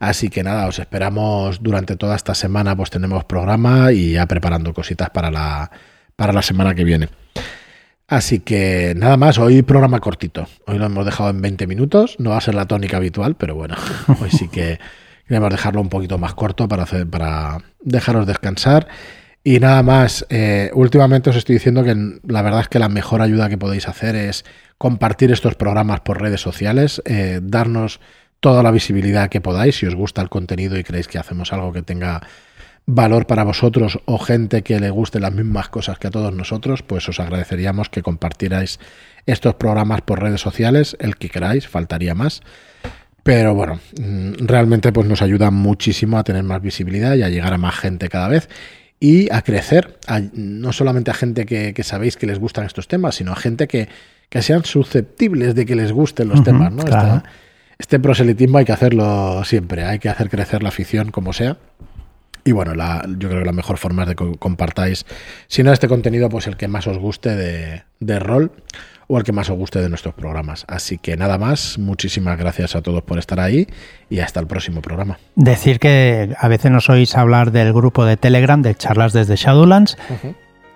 Así 0.01 0.31
que 0.31 0.43
nada, 0.43 0.67
os 0.67 0.81
esperamos 0.81 1.63
durante 1.63 1.95
toda 1.95 2.17
esta 2.17 2.35
semana, 2.35 2.75
pues 2.75 2.91
tenemos 2.91 3.23
programa 3.25 3.93
y 3.93 4.15
ya 4.15 4.27
preparando 4.27 4.75
cositas 4.75 5.11
para 5.11 5.31
la, 5.31 5.71
para 6.17 6.33
la 6.33 6.43
semana 6.43 6.75
que 6.75 6.83
viene. 6.83 7.09
Así 8.09 8.41
que 8.41 8.93
nada 8.97 9.17
más, 9.17 9.39
hoy 9.39 9.63
programa 9.63 10.01
cortito. 10.01 10.49
Hoy 10.67 10.77
lo 10.77 10.87
hemos 10.87 11.05
dejado 11.07 11.31
en 11.31 11.41
20 11.41 11.69
minutos, 11.69 12.17
no 12.19 12.31
va 12.31 12.39
a 12.39 12.41
ser 12.41 12.57
la 12.57 12.67
tónica 12.67 12.97
habitual, 12.97 13.37
pero 13.37 13.55
bueno, 13.55 13.77
hoy 14.21 14.31
sí 14.31 14.49
que 14.49 14.81
queremos 15.29 15.51
dejarlo 15.51 15.81
un 15.81 15.89
poquito 15.89 16.19
más 16.19 16.35
corto 16.35 16.67
para, 16.67 16.83
hacer, 16.83 17.07
para 17.09 17.59
dejaros 17.81 18.27
descansar. 18.27 18.89
Y 19.43 19.59
nada 19.59 19.83
más, 19.83 20.27
eh, 20.29 20.71
últimamente 20.75 21.31
os 21.31 21.37
estoy 21.37 21.55
diciendo 21.55 21.83
que 21.83 21.95
la 22.27 22.43
verdad 22.43 22.61
es 22.61 22.69
que 22.69 22.79
la 22.79 22.91
mejor 22.91 23.23
ayuda 23.23 23.49
que 23.49 23.57
podéis 23.57 23.89
hacer 23.89 24.15
es 24.15 24.45
compartir 24.77 25.31
estos 25.33 25.55
programas 25.55 26.01
por 26.01 26.21
redes 26.21 26.43
sociales, 26.43 27.01
eh, 27.07 27.41
darnos 27.43 28.01
toda 28.41 28.63
la 28.63 28.71
visibilidad 28.71 29.31
que 29.31 29.41
podáis 29.41 29.77
si 29.77 29.87
os 29.87 29.95
gusta 29.95 30.21
el 30.21 30.29
contenido 30.29 30.79
y 30.79 30.85
creéis 30.85 31.09
que 31.09 31.19
hacemos 31.19 31.53
algo 31.53 31.73
que 31.73 31.83
tenga 31.83 32.23
valor 32.87 33.27
para 33.27 33.45
vosotros 33.45 33.99
o 34.05 34.19
gente 34.19 34.63
que 34.63 34.81
le 34.81 34.91
guste 34.91 35.21
las 35.21 35.33
mismas 35.33 35.69
cosas 35.69 35.99
que 35.99 36.09
a 36.09 36.11
todos 36.11 36.35
nosotros, 36.35 36.83
pues 36.83 37.09
os 37.09 37.21
agradeceríamos 37.21 37.89
que 37.89 38.03
compartierais 38.03 38.79
estos 39.27 39.55
programas 39.55 40.03
por 40.03 40.21
redes 40.21 40.41
sociales, 40.41 40.97
el 41.01 41.17
que 41.17 41.31
queráis, 41.31 41.67
faltaría 41.67 42.15
más. 42.15 42.41
Pero 43.23 43.55
bueno, 43.55 43.81
mm, 44.01 44.47
realmente 44.47 44.93
pues 44.93 45.07
nos 45.07 45.23
ayuda 45.23 45.51
muchísimo 45.51 46.19
a 46.19 46.25
tener 46.25 46.43
más 46.43 46.61
visibilidad 46.63 47.15
y 47.15 47.23
a 47.23 47.29
llegar 47.29 47.53
a 47.53 47.59
más 47.59 47.77
gente 47.77 48.09
cada 48.09 48.29
vez 48.29 48.49
y 49.01 49.33
a 49.33 49.41
crecer, 49.41 49.99
no 50.35 50.73
solamente 50.75 51.11
a 51.11 51.15
gente 51.15 51.47
que, 51.47 51.83
sabéis 51.83 52.19
que 52.19 52.27
les 52.27 52.39
gustan 52.39 52.67
estos 52.67 52.87
temas, 52.87 53.15
sino 53.15 53.33
a 53.33 53.37
gente 53.37 53.67
que, 53.67 53.89
sean 54.41 54.65
susceptibles 54.65 55.55
de 55.55 55.65
que 55.65 55.75
les 55.75 55.91
gusten 55.91 56.29
los 56.29 56.45
temas. 56.45 56.71
¿no? 56.71 56.85
este 57.79 57.99
proselitismo 57.99 58.59
hay 58.59 58.67
que 58.67 58.73
hacerlo 58.73 59.43
siempre, 59.45 59.85
hay 59.85 59.99
que 59.99 60.11
hacer 60.11 60.29
crecer 60.29 60.63
la 60.63 60.69
afición 60.69 61.11
como 61.11 61.33
sea. 61.33 61.57
Y 62.45 62.53
bueno, 62.53 62.75
la, 62.75 63.07
yo 63.07 63.29
creo 63.29 63.41
que 63.41 63.47
la 63.47 63.53
mejor 63.53 63.79
forma 63.79 64.03
es 64.03 64.09
de 64.11 64.17
que 64.17 64.37
compartáis, 64.39 65.07
si 65.49 65.63
no 65.63 65.73
este 65.73 65.89
contenido, 65.89 66.29
pues 66.29 66.47
el 66.47 66.57
que 66.57 66.69
más 66.69 66.87
os 66.87 66.99
guste 66.99 67.37
de, 67.37 67.83
de 68.01 68.19
rol 68.19 68.53
o 69.11 69.19
el 69.19 69.25
que 69.25 69.33
más 69.33 69.51
os 69.51 69.59
guste 69.59 69.81
de 69.81 69.89
nuestros 69.89 70.15
programas. 70.15 70.65
Así 70.69 70.97
que 70.97 71.17
nada 71.17 71.37
más, 71.37 71.79
muchísimas 71.79 72.39
gracias 72.39 72.77
a 72.77 72.81
todos 72.81 73.03
por 73.03 73.19
estar 73.19 73.41
ahí 73.41 73.67
y 74.09 74.21
hasta 74.21 74.39
el 74.39 74.47
próximo 74.47 74.83
programa. 74.83 75.19
Decir 75.35 75.81
que 75.81 76.35
a 76.39 76.47
veces 76.47 76.71
nos 76.71 76.89
oís 76.89 77.17
hablar 77.17 77.51
del 77.51 77.73
grupo 77.73 78.05
de 78.05 78.17
Telegram 78.17 78.63
de 78.63 78.77
charlas 78.77 79.13
desde 79.13 79.35
Shadowlands, 79.35 79.99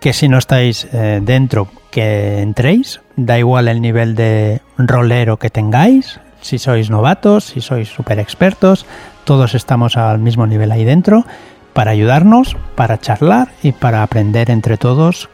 que 0.00 0.12
si 0.12 0.28
no 0.28 0.38
estáis 0.38 0.88
eh, 0.92 1.20
dentro, 1.22 1.68
que 1.92 2.40
entréis, 2.40 3.00
da 3.14 3.38
igual 3.38 3.68
el 3.68 3.80
nivel 3.80 4.16
de 4.16 4.60
rolero 4.78 5.38
que 5.38 5.50
tengáis, 5.50 6.18
si 6.40 6.58
sois 6.58 6.90
novatos, 6.90 7.44
si 7.44 7.60
sois 7.60 7.88
super 7.88 8.18
expertos, 8.18 8.84
todos 9.22 9.54
estamos 9.54 9.96
al 9.96 10.18
mismo 10.18 10.46
nivel 10.48 10.72
ahí 10.72 10.84
dentro 10.84 11.24
para 11.72 11.92
ayudarnos, 11.92 12.56
para 12.74 12.98
charlar 12.98 13.48
y 13.62 13.70
para 13.70 14.02
aprender 14.02 14.50
entre 14.50 14.76
todos 14.76 15.28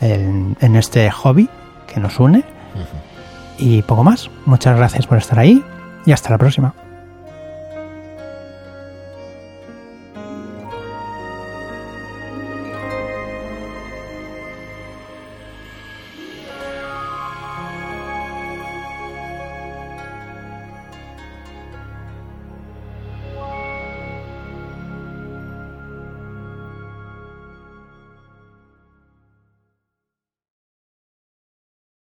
en, 0.00 0.76
este 0.76 1.08
hobby 1.10 1.48
que 1.96 2.00
nos 2.00 2.20
une. 2.20 2.44
Y 3.58 3.80
poco 3.80 4.04
más. 4.04 4.30
Muchas 4.44 4.76
gracias 4.76 5.06
por 5.06 5.16
estar 5.16 5.38
ahí 5.38 5.64
y 6.04 6.12
hasta 6.12 6.28
la 6.28 6.36
próxima. 6.36 6.74